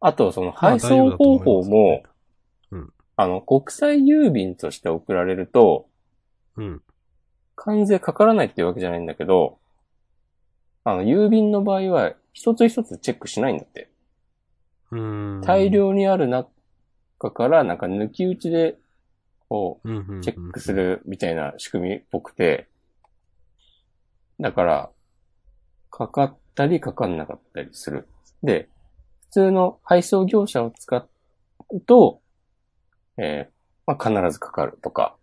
[0.00, 2.10] あとそのまあ配送方法も、大丈夫だと思います
[2.72, 5.88] うんあの、国際郵便として送られると、
[6.56, 6.82] うん。
[7.54, 9.58] 関税かからないっていうわけじゃないんだけど、
[10.82, 13.88] あの、郵便の場合は、一つ一つチェックしないんだって。
[14.90, 15.40] うーん。
[15.40, 16.50] 大量にある中
[17.18, 18.76] から、なんか抜き打ちで、
[19.48, 19.88] こう
[20.20, 22.68] チェックするみたいな仕組みっぽくて、
[24.40, 24.90] だから、
[25.90, 28.08] かかったりかかんなかったりする。
[28.42, 28.68] で、
[29.20, 30.96] 普通の配送業者を使
[31.70, 32.20] うと、
[33.16, 33.54] えー
[33.86, 35.16] まあ、必ずかかるとか、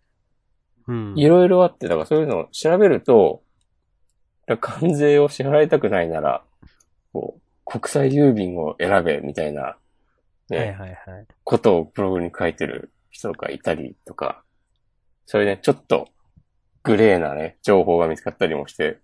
[0.88, 1.14] うん。
[1.14, 3.42] いろいろあって、だからそういうのを調べると、
[4.60, 6.42] 関税を支払いたくないなら、
[7.64, 9.76] 国際郵便を選べ、みたいな、
[10.50, 11.26] ね、はいはいはい。
[11.44, 14.42] ことをブログに書いてる人がいたりとか、
[15.26, 16.08] それね、ちょっと
[16.82, 18.98] グレーなね、情報が見つかったりもして、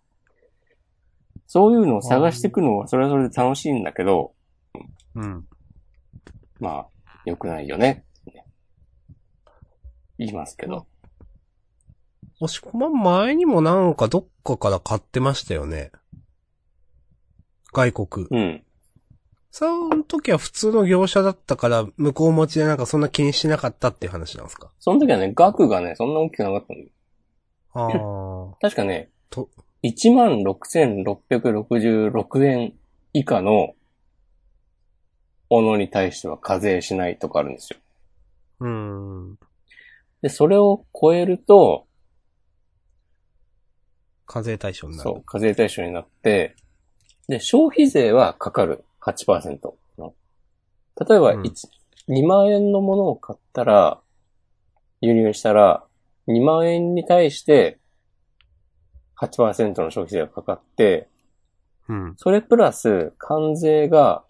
[1.47, 4.35] そういうのを探していくのはそれはそれで楽しいんだけど、
[5.15, 5.47] うん。
[6.61, 6.87] まあ、
[7.25, 8.05] 良くないよね。
[8.27, 8.45] ね
[10.19, 10.87] 言いますけど。
[12.41, 15.91] 押し込まん前にもなんかどっかから買ってましたよね。
[17.79, 18.27] 外国。
[18.31, 18.63] うん。
[19.53, 24.71] その時は普通の業者だったから、向こう持ちでなんかそんな気にしなかったっていう話なんですか？
[24.81, 26.81] その時はね、額がね、そんな大きくなかったの。
[27.89, 28.57] ああ。
[28.63, 29.49] 確かねと、
[29.85, 32.75] 16,666円
[33.13, 33.75] 以下の
[35.51, 37.79] ものに対しては課税しないとかあるんですよ。
[38.61, 39.39] うーん。
[40.21, 41.87] で、それを超えると、
[44.27, 45.11] 課税対象になる。
[45.11, 46.57] そう、課税対象になって、
[47.29, 50.15] で、消費税はかかる8%の。
[51.09, 51.69] 例えば、うん一
[52.09, 54.01] 2万円のものを買ったら、
[55.03, 55.85] 輸入したら、
[56.27, 57.79] 2万円に対して、
[59.21, 61.09] 8%の消費税がかかって、
[61.89, 62.15] うん。
[62.17, 64.25] それプラス関税が、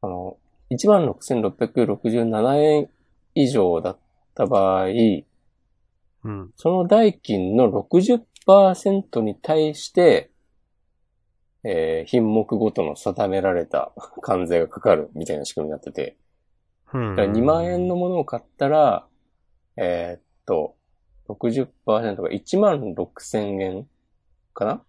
[0.00, 0.36] あの、
[0.70, 2.88] 16,667円
[3.34, 3.98] 以上だっ
[4.34, 6.52] た場合、うん。
[6.56, 10.29] その代金の60%に対して、
[11.64, 13.92] えー品目ごとの定められた
[14.22, 16.16] 関税がかかるみたいな仕組みになってて、
[16.92, 17.16] うん。
[17.16, 19.06] だから2万円のものを買ったら、
[19.76, 20.76] えーっと、
[21.28, 23.86] 60%が1万6000円
[24.54, 24.82] かな？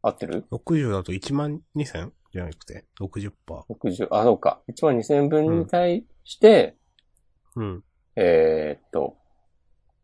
[0.00, 3.32] 合ってる？60だと1万2000じゃなくて、60%。
[3.68, 4.60] ?60、あ、そうか。
[4.68, 6.76] 1万2000円分に対して、
[7.56, 7.84] うん。
[8.16, 9.16] えーっと、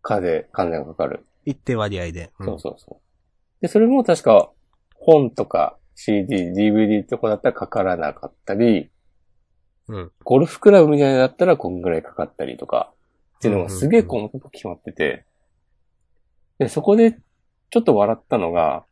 [0.02, 1.24] 課税、関税がかかる。
[1.44, 2.32] 一定割合で。
[2.38, 3.62] うんそうそうそう。
[3.62, 4.50] で、それも確か、
[5.04, 8.90] 本とか CD、DVD とかだったらかからなかったり、
[9.88, 10.12] うん。
[10.24, 12.92] ゴルフクラブみたいなのだったらこんぐらいかかったりとか、
[13.36, 15.26] っていうのがすげえ細かく決まってて、
[16.58, 17.12] で、そこで
[17.70, 18.84] ちょっと笑ったのが、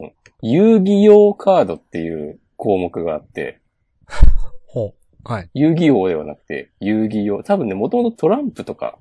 [0.00, 0.12] うん
[0.42, 3.62] 遊戯用カードっていう項目があって、
[4.68, 4.94] ほう。
[5.24, 5.50] はい。
[5.54, 7.42] 遊戯王ではなくて、遊戯用。
[7.42, 8.98] 多分ね、もともとトランプとか、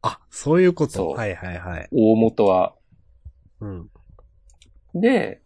[0.00, 1.10] あ、そういうこと。
[1.10, 1.88] はいはいはい。
[1.92, 2.74] 大元は
[3.60, 3.90] うん。
[4.94, 5.40] で、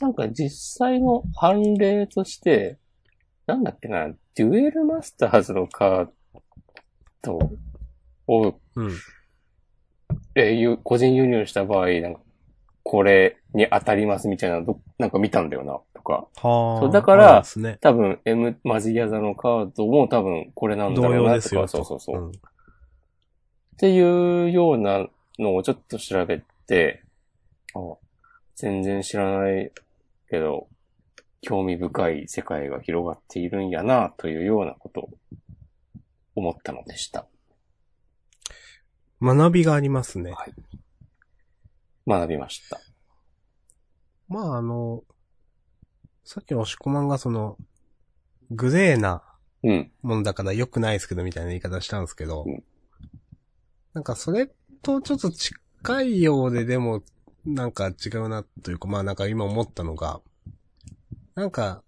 [0.00, 2.78] なんか実際の判例として、
[3.46, 6.08] なんだっけな、デュエルマスターズのカー
[7.22, 7.38] ド
[8.26, 8.92] を、うん。
[10.34, 12.20] え個人輸入した場合、なんか、
[12.82, 16.28] これに当たりますみたいなのど、なんか見たんだよな、とか。
[16.36, 16.80] はあ。
[16.80, 17.78] そうだからね。
[17.80, 21.68] 多分、M マジギャザのカードも多分これなんだ同ろうな、とか。
[21.68, 22.20] そうそうそう。
[22.20, 22.32] んっ
[23.80, 25.06] ていうような
[25.38, 27.02] のをちょっと調べて、
[27.74, 27.78] あ
[28.60, 29.72] 全然知らない
[30.28, 30.68] けど、
[31.40, 35.10] 興味深い世界が広がっているんやな、というようなことを
[36.34, 37.26] 思ったのでした。
[39.22, 40.32] 学びがありますね。
[40.32, 40.54] はい。
[42.06, 42.78] 学びました。
[44.28, 45.02] まああの、
[46.24, 47.56] さっきの押し込まんがその、
[48.50, 49.22] グレーな
[49.62, 49.90] うん。
[50.02, 52.62] ものだから良くないですけどみたいな言い方したんですけど、うん
[53.92, 54.48] なんかそれ
[54.82, 57.02] とちょっと近いようででも、
[57.44, 60.20] なんか違うなというか、まあなんか今思ったのが、
[61.34, 61.82] なんか、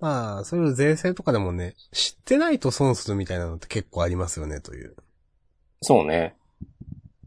[0.00, 4.94] まあ、そういう税制とかでもね、知ってないと損するみたいなのって結構ありますよね、という。
[5.82, 6.36] そうね。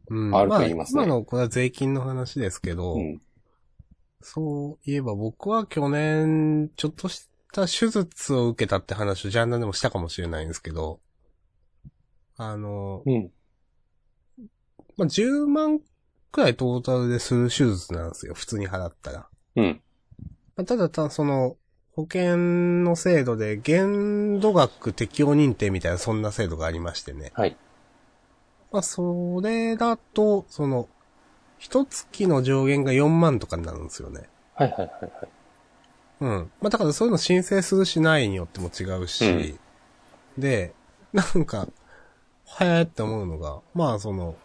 [0.09, 0.35] うん。
[0.35, 3.21] あると言いますねあ、今のこれは税金の話ですけど、うん。
[4.21, 10.99] そういえば僕は去年、ちょっとした手術を受けたって話をジャンルでもしたかもしれないんですけど、
[12.37, 13.31] あの、うん。
[14.95, 15.81] まあ、10万
[16.31, 19.27] くらいトータルでする手術なんですよ、普通に払ったら。
[19.55, 19.81] うん。
[20.55, 21.57] まあただただその、
[21.93, 22.37] 保険
[22.83, 27.31] の制度で限度額適用認定みたいなそんな制度がありましてね。
[27.35, 27.57] はい。
[28.71, 30.87] まあ、それだと、その、
[31.59, 34.29] 一月の上限が4万とかになるんですよね。
[34.55, 35.11] はいはいはいはい。
[36.21, 36.51] うん。
[36.61, 39.59] まあ、だからそういうの申請するしないによっても違うし、
[40.37, 40.73] で、
[41.11, 41.67] なんか、
[42.45, 44.35] はやって思うのが、まあその、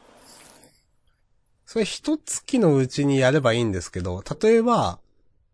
[1.67, 5.01] それ一月のうちにやればいいんですけど、例えば、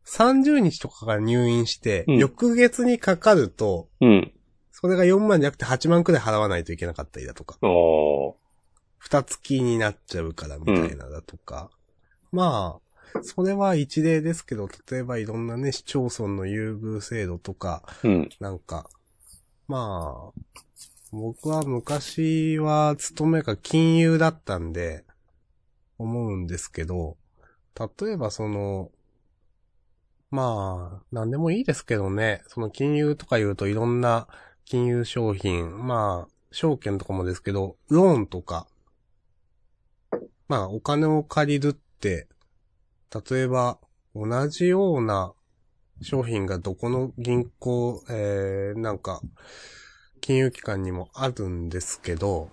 [0.05, 4.32] 30日とかから入院して、うん翌月にかかると、うん。
[4.70, 7.56] それが4万じゃなくて8万くらい払わないといけなかったりだとか。
[8.98, 11.70] 二月になっちゃうからみたいなだとか、
[12.30, 12.78] ま
[13.14, 18.28] あ、それは一例ですけど、例えばいろんなね、市町村の優遇制度とか、うん。
[18.39, 18.89] なんか、
[19.66, 20.40] まあ、
[21.10, 25.05] 僕は昔は勤めが金融だったんで、
[25.98, 27.16] 思うんですけど、
[27.78, 28.90] 例えばその、
[30.31, 34.28] まあ、なんでもいいですけどね、その金融とか言うといろんな
[34.64, 38.66] 金融商品、まあ、証券とかもですけど、ローンとか、
[40.48, 42.28] まあ、お金を借りるって、
[43.31, 43.78] 例えば、
[44.14, 45.32] 同じような
[46.02, 49.20] 商品がどこの銀行、えー、なんか、
[50.20, 52.51] 金融機関にもあるんですけど、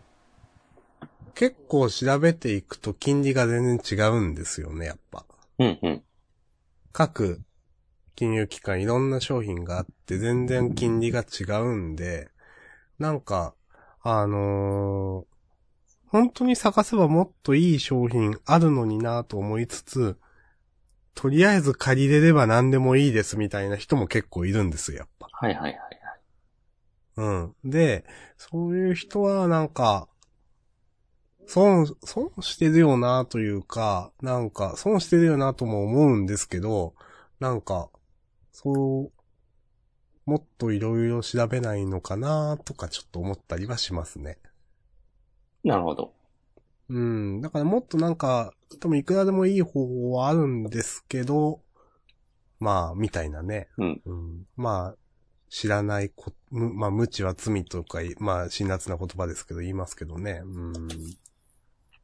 [1.39, 5.23] 結構調べていくと金利が全然違うんですよね、やっぱ。
[5.57, 6.03] うんうん。
[6.91, 7.39] 各
[8.13, 12.27] 金融機関いろんな商品があって全然金利が違うんで、
[12.99, 13.55] なんか、
[14.03, 15.25] あのー
[16.09, 20.17] 本当に探せばもっといい商品あるのになと思いつつ、
[21.15, 25.29] とりあえず借りれれば何でもいいですみたいな人も結構いるんですよ、やっぱ。
[25.31, 26.19] はいはいはいはい。
[27.15, 27.55] うん。
[27.63, 28.03] で、
[28.37, 30.08] そういう人はなんか、
[31.49, 36.93] 損、損してるよなというか、なんか、損してるよなとも思うんですけど、
[37.39, 37.89] なんか、
[38.51, 39.11] そう、
[40.29, 44.37] もっといろいろ調べないのかなとかちょっと思ったりはしますね。
[45.63, 46.13] なるほど。
[46.89, 47.41] うん。
[47.41, 51.61] だからもっとなんか、多分いくらでもいい方法はあるんですけど、
[52.59, 53.69] まあ、みたいなね。
[53.79, 54.01] うん。
[54.05, 54.47] うん。
[54.55, 54.95] まあ、
[55.49, 60.41] 知らないこ、む、まあ、無知は罪とかい、まあ、辛辣な言葉ですけど言いますけどね。
[60.43, 60.73] うん。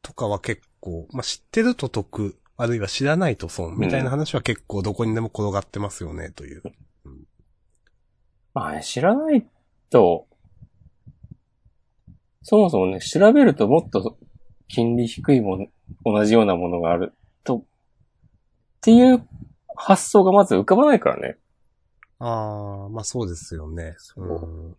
[0.06, 6.62] とかは結構、まあ、知ってると得、あるいは知らないと損、みたいな話は結構どこにでも転がってますよね、という。
[8.54, 9.44] まあね、知らない
[9.90, 10.28] と、
[12.42, 14.16] そもそもね、調べるともっと
[14.68, 15.66] 金利低いもの、
[16.04, 17.12] 同じようなものがある
[17.42, 17.62] と、っ
[18.82, 19.26] ていう
[19.74, 21.36] 発想がまず浮かばないからね。
[22.20, 23.96] ああ、まあそうですよね。
[24.16, 24.76] うん。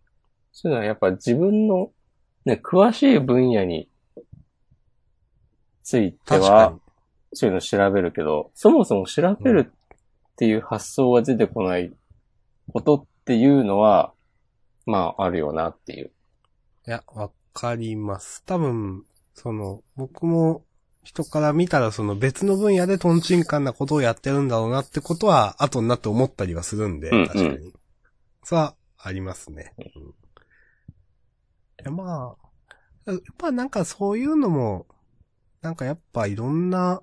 [0.52, 1.90] そういうのはやっぱ自分の
[2.46, 3.90] ね、詳しい分野に
[5.88, 6.80] ついて確かはに、。
[7.32, 11.90] そういうの調べるけど、そもそも調べるっていう発想が出てこない
[12.74, 14.12] ことっていうのは、
[14.84, 16.12] まああるよなっていう。
[16.86, 18.44] いや、わかります。
[18.44, 20.62] 多分、その、僕も
[21.04, 27.72] 人から見たらその別の分野でトンチンカンなことをやってるんだろうなってことは、後になって思ったりはするんで、うんうん確かに。
[28.44, 29.72] それは、ありますね。
[29.78, 29.88] うん
[31.80, 32.36] いや、ま
[33.06, 34.86] あ、やっぱなんかそういうのも、
[35.62, 37.02] なんかやっぱいろんな、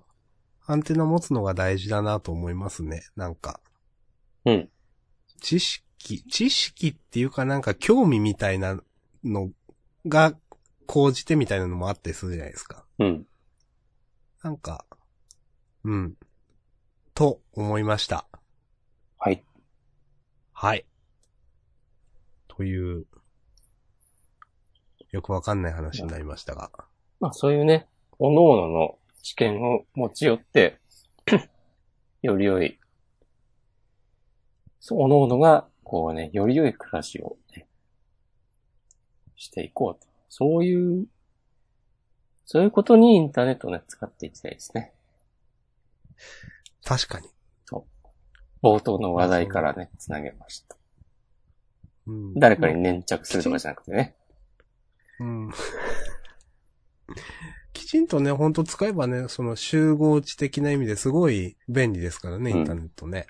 [0.68, 3.03] アンテナ持つのが大事だなと思いますね。
[3.15, 3.60] なんか。
[4.45, 4.69] うん。
[5.41, 8.80] 知識、知識っていうかなんか興味みたいな
[9.23, 9.52] の
[10.07, 10.34] が、
[10.88, 12.86] 講じてみたいなのもあったりするじゃないですか。
[12.99, 13.27] うん。
[14.44, 14.86] なんか、
[15.84, 16.15] うん。
[17.14, 18.27] と思いました。
[19.18, 19.44] はい。
[20.53, 20.86] はい。
[22.48, 23.06] という、
[25.11, 26.72] よくわかんない話になりましたが。
[27.19, 27.88] まあそういうね、
[28.19, 30.79] 各々の知見を持ち寄って、
[32.21, 32.79] より良い、
[34.79, 37.67] そう、各々が、こうね、より良い暮らしを、ね、
[39.35, 40.07] していこうと。
[40.29, 41.07] そういう、
[42.45, 44.93] そういうことにインターネットをね、使っていきたいですね。
[46.83, 47.35] 確かに。
[48.65, 50.75] 冒頭の話題からね、つなげました。
[52.07, 54.15] うん誰かに粘着するとかじゃなくてね。
[55.19, 55.49] うん。
[57.76, 63.27] きちんとね、ほんと使えばね、その集合値的な意味ですごい便利ですからね、うんインターネットね。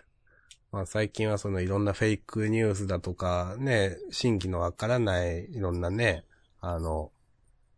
[0.72, 6.24] まあ最近はそのいろんなフェイクニュースだとか、ね、新規のわからないいろんなね、
[6.62, 7.12] あの、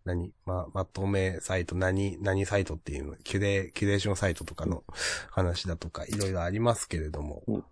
[0.04, 4.84] 何ま、まとめサイト、何、何サイトっていうの、キュレ、キュレーションサイトとかの
[5.32, 7.44] 話だとか、いろいろありますけれども。
[7.48, 7.64] うん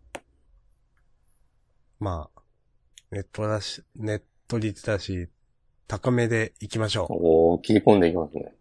[1.99, 2.41] まあ、
[3.11, 5.27] ネットだし、ネットリテラシー
[5.87, 7.13] 高めでいきましょう。
[7.13, 8.53] いおー、切り込んでいきますね。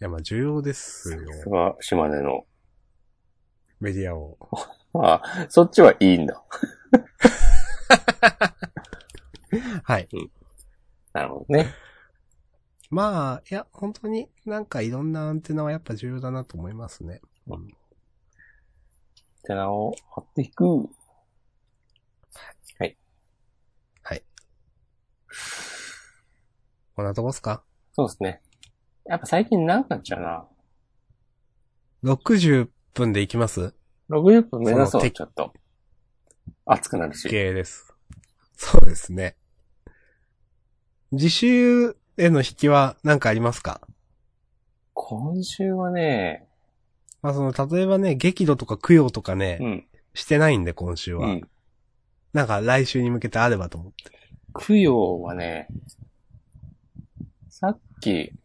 [0.00, 1.18] や、まあ重要ですよ。
[1.44, 2.46] それは島根の。
[3.80, 4.36] メディアを。
[4.94, 6.42] あ あ、そっちはいいんだ。
[9.84, 10.08] はい。
[11.12, 11.72] なるほどね。
[12.90, 17.20] まあ、いや、本当になんかいろんなアンテナはやっぱ重要だなと思いますね。
[19.44, 20.64] テナを貼っていく。
[24.02, 24.24] はい。
[26.96, 27.62] こんなとこっすか？
[27.92, 28.42] そうですね。
[29.06, 30.46] やっぱ最近長くなっちゃうな。
[32.04, 33.74] ?60 分でいきます
[34.10, 35.52] ？60分目指そう、ちょっと。
[36.66, 37.28] 熱くなるし。
[37.28, 37.92] 系です。
[38.56, 39.36] そうですね。
[41.12, 43.80] 自習への引きは何かありますか？
[44.92, 46.46] 今週はね、
[47.22, 49.86] まあその、例えばね、激怒とか供養とかね、うん。
[50.14, 51.28] してないんで今週は。
[51.28, 51.48] うん。
[52.32, 54.10] なんか来週に向けてあればと思って。
[54.54, 55.68] 供養はね、
[57.48, 58.39] さっき、引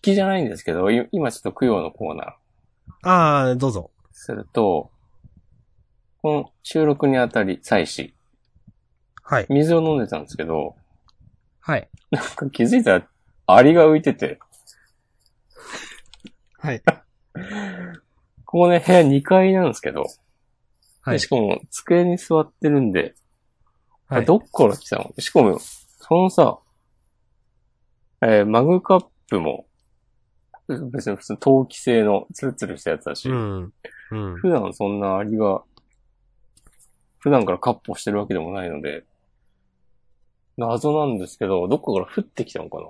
[0.00, 3.90] きじゃないんですけど、い今ちょっと供養のコーナーああ、どうぞ。
[4.12, 4.90] すると、
[6.22, 8.12] この収録にあたり、祭祀、
[9.22, 9.46] はい。
[9.48, 10.74] 水を飲んでたんですけど、
[11.60, 11.88] はい。
[12.10, 13.08] なんか気づいたら、
[13.46, 14.38] アリが浮いてて、
[16.58, 16.82] はい。
[18.44, 20.06] ここね、部屋2階なんですけど、
[21.02, 21.26] はいでし。
[21.26, 23.14] かも机に座ってるんで、
[24.08, 24.24] はい。
[24.24, 25.12] どっから来たの？
[25.18, 26.58] しかも、そのさ、
[28.22, 29.66] えーマグカップも、
[30.68, 33.72] 別に普通の陶器製のツルツルしたやつだし、うん。
[34.10, 34.36] うん。
[34.36, 35.62] 普段そんなアリが、
[37.18, 39.04] 普段からカッポしてるわけでもないので、
[40.56, 42.88] 謎なんですけど、どっかから降ってきたのかな？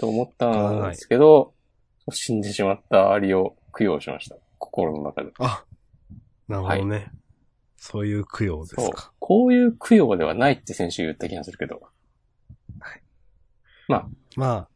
[0.00, 1.54] と思ったんですけど、
[2.10, 4.36] 死んでしまったアリを供養しました。
[4.58, 5.32] 心の中で。
[5.38, 5.64] あ、
[6.48, 7.10] なるほどね。
[7.76, 9.12] そういう供養ですそうか。。
[9.18, 11.82] こういう供養ではないって先週言った気がするけど。
[13.88, 14.68] まあ、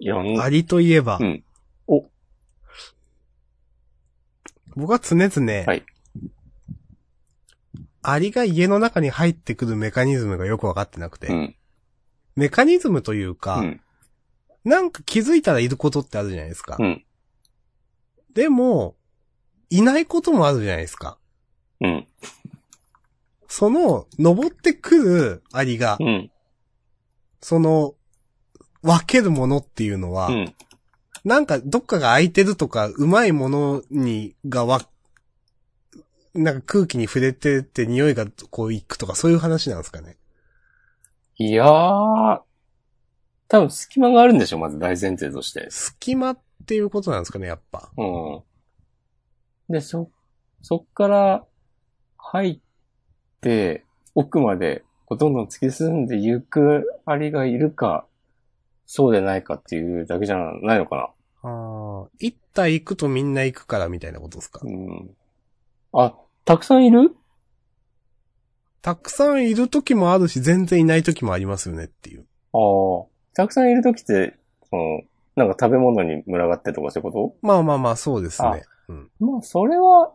[0.00, 1.44] いろんな、アリといえば、うん
[1.86, 2.06] お
[4.76, 5.84] 僕は常々、はい
[8.02, 11.56] アリが家の中に入ってくるメカニズムがよくわかってなくて、うん。
[12.34, 13.80] メカニズムというか、うん。
[14.64, 16.76] なんか気づいたらいることってあるじゃないですか。
[16.78, 17.04] うん。
[18.32, 18.96] でも、
[19.68, 21.18] いないこともあるじゃないですか。
[21.80, 22.06] うん。
[23.48, 26.30] その、登ってくるアリが、うん。
[27.42, 27.94] その、
[28.82, 30.54] 分けるものっていうのは、うん。
[31.24, 34.80] なんかどっかが空いてるとか、うまいものに、がわ、
[36.32, 40.16] なんか空気に触れてって匂いがこういくとか、そういう話なんですかね？
[41.36, 42.40] いやー、
[43.48, 45.66] 多分隙間があるんでしょ、まず大前提として。
[45.70, 47.90] 隙間っていうことなんですかね、やっぱ。
[47.96, 48.42] うん。
[49.68, 50.10] で、そ、
[50.62, 51.44] そっから
[52.16, 52.60] 入っ
[53.40, 53.84] て、
[54.14, 58.06] 奥までどんどん突き進んでいくアリがいるか、
[58.92, 61.14] そうでないかっていうだけじゃないのか
[61.44, 64.64] ああ、一体行くとみんな行くからみたいなことですか？
[64.64, 64.72] な。
[64.72, 65.16] うん。
[65.92, 67.14] あ、たくさんいる？
[68.82, 72.26] たくさんいる時もあるし、全然いない時もありますよねっていう。
[72.52, 72.58] あ
[73.04, 73.06] あ。
[73.34, 74.36] たくさんいるときって、
[74.68, 75.02] その、
[75.36, 78.64] なんか食べ物に群がってとかそういうこまあまあまあ、そうですね。
[78.88, 79.10] うん。
[79.20, 80.12] とまあ、それは、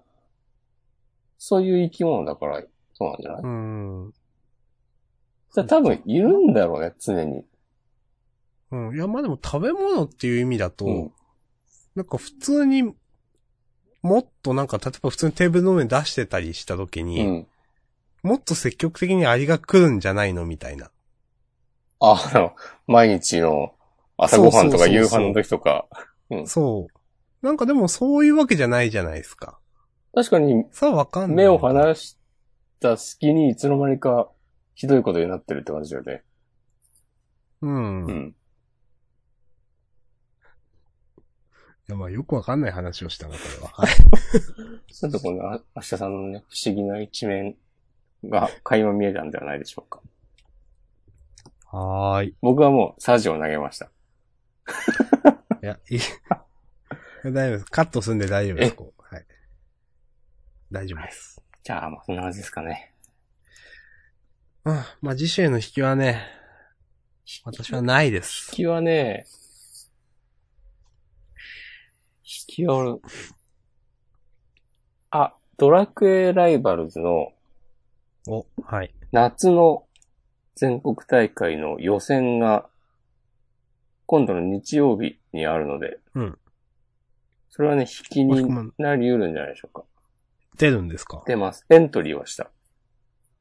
[1.37, 2.61] そういう生き物だから、
[2.93, 4.13] そうなんじゃない、うん。
[5.53, 7.45] じゃあ多分いるんだろうね、常に。
[8.71, 8.95] うん。
[8.95, 11.11] いや、まあでも食べ物っていう意味だと、うん
[11.95, 12.93] なんか普通に、
[14.01, 17.47] もっとなんか、例えば普通にテーブルの上に出してたりした時うに、ん。
[18.21, 20.91] もっと積極的にアリが来るんじゃないのみたいな。
[22.01, 22.55] あ、あの、
[22.85, 23.73] 毎日の
[24.17, 25.87] 朝ごはんとか夕飯の時とか。
[26.45, 27.45] そう。
[27.45, 29.57] なんかでもそういうわけじゃないじゃないですか。
[30.13, 31.35] 確かにさあわかんない。
[31.45, 32.17] 目を離し
[32.79, 34.29] た隙にいつの間にか
[34.73, 36.23] ひどいことになってるって感じだよね。
[37.61, 38.05] うん。
[38.09, 38.35] いうん。
[41.87, 43.69] や、まあよくわかんない話をしたな、これは。
[43.69, 44.93] はい。
[44.93, 47.55] ちょっとこのあ明日さんのね、不思議な一面
[48.23, 50.01] が垣間見えたんではないでしょうか。
[51.71, 52.35] はーい。
[52.41, 53.91] 僕はもうサジを投げました。
[55.61, 55.99] いや、いい。
[57.23, 57.65] 大丈夫です。
[57.65, 58.75] カットすんで大丈夫です。
[58.75, 59.25] こうはい。
[60.71, 61.41] 大丈夫です。
[61.63, 62.93] じゃあ、まあそんな感じですかね。
[64.63, 64.75] うん。
[65.01, 66.23] まあ次週の引きはね、
[67.43, 68.49] 私はないです。
[68.51, 69.25] 引きはね、
[72.25, 72.97] 引きは、
[75.11, 77.31] あ、ドラクエライバルズの
[78.27, 78.93] お、はい。
[79.11, 79.85] 夏の
[80.55, 82.67] 全国大会の予選が
[84.07, 86.39] 今度の日曜日にあるので、うん。
[87.49, 89.83] それはね、引きにもしくもなり得るんじゃないでしょうか。
[90.57, 91.23] 出るんですか？
[91.27, 91.65] 出ます。
[91.69, 92.49] エントリーはした。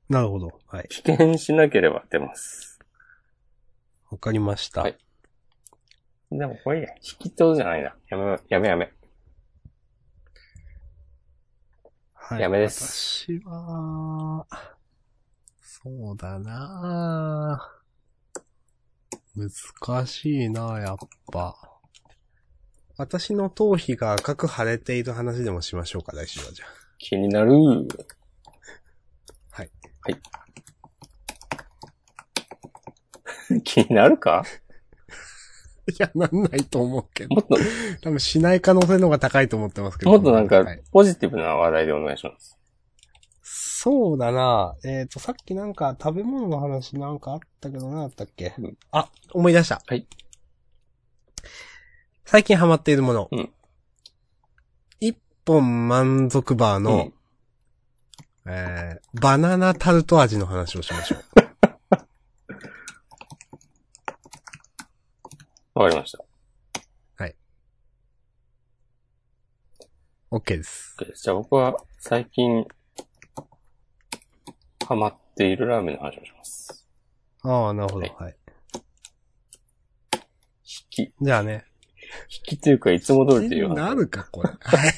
[0.09, 0.53] なるほど。
[0.67, 0.89] はい。
[0.89, 2.79] 危険しなければ出ます。
[4.11, 4.83] わかりました。
[4.83, 4.99] はい
[6.31, 7.95] でもこれね、引きとじゃないな。
[8.09, 8.93] やめ、やめやめ。
[12.15, 12.41] はい。
[12.41, 14.47] やめです私は、
[15.61, 17.61] そうだな
[19.37, 20.97] 難しいなやっ
[21.33, 21.55] ぱ。
[22.97, 26.69] 私の頭皮が赤く腫れている話でもしましょうか、来週はじゃあ。
[26.99, 27.53] 気になる。
[29.51, 29.71] はい。
[30.01, 30.23] はい。
[33.65, 34.45] 気になるか？
[35.87, 37.35] いや、なんないと思うけど。
[37.35, 37.57] もっと、
[38.03, 40.13] 多分しない可能性の方が高いと思ってますけど。
[40.13, 42.59] もっとなんかはい、ポジティブな話題でお願いします。
[43.43, 49.83] そうだなえっ、と、さっきなんか食べ物の話なんかあったけど何だったっけ、うんあ、思い出した。
[49.87, 50.07] はい。
[52.25, 53.29] 最近ハマっているもの。
[53.31, 53.51] うん
[55.01, 57.13] 一本満足バーの、
[58.47, 61.25] えー、バナナタルト味の話をしましょう。
[65.75, 66.25] わかりました。
[70.35, 70.97] OK です。
[70.99, 72.67] OK ですじゃあ僕は最近、
[74.85, 76.89] ハマっているラーメンの話をします。
[77.43, 78.07] ああ、なるほど。
[78.07, 78.37] はいはい。
[80.65, 81.13] 引き。
[81.21, 81.65] じゃあね。
[82.49, 83.77] 引きというか、いつも通りという話。
[83.77, 84.51] なるか、これ。
[84.61, 84.93] はい。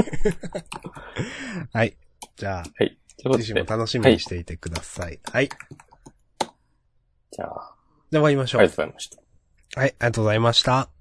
[1.71, 1.97] はい。
[2.37, 2.99] じゃあ、はい。
[3.19, 5.21] 次週も、楽しみにしていてください。
[5.31, 5.51] はい。
[7.31, 7.77] じゃあ、
[8.11, 8.61] じゃあ終わりましょう。
[8.61, 9.26] ありがとうございました。
[9.75, 10.96] はい、ありがとうございました。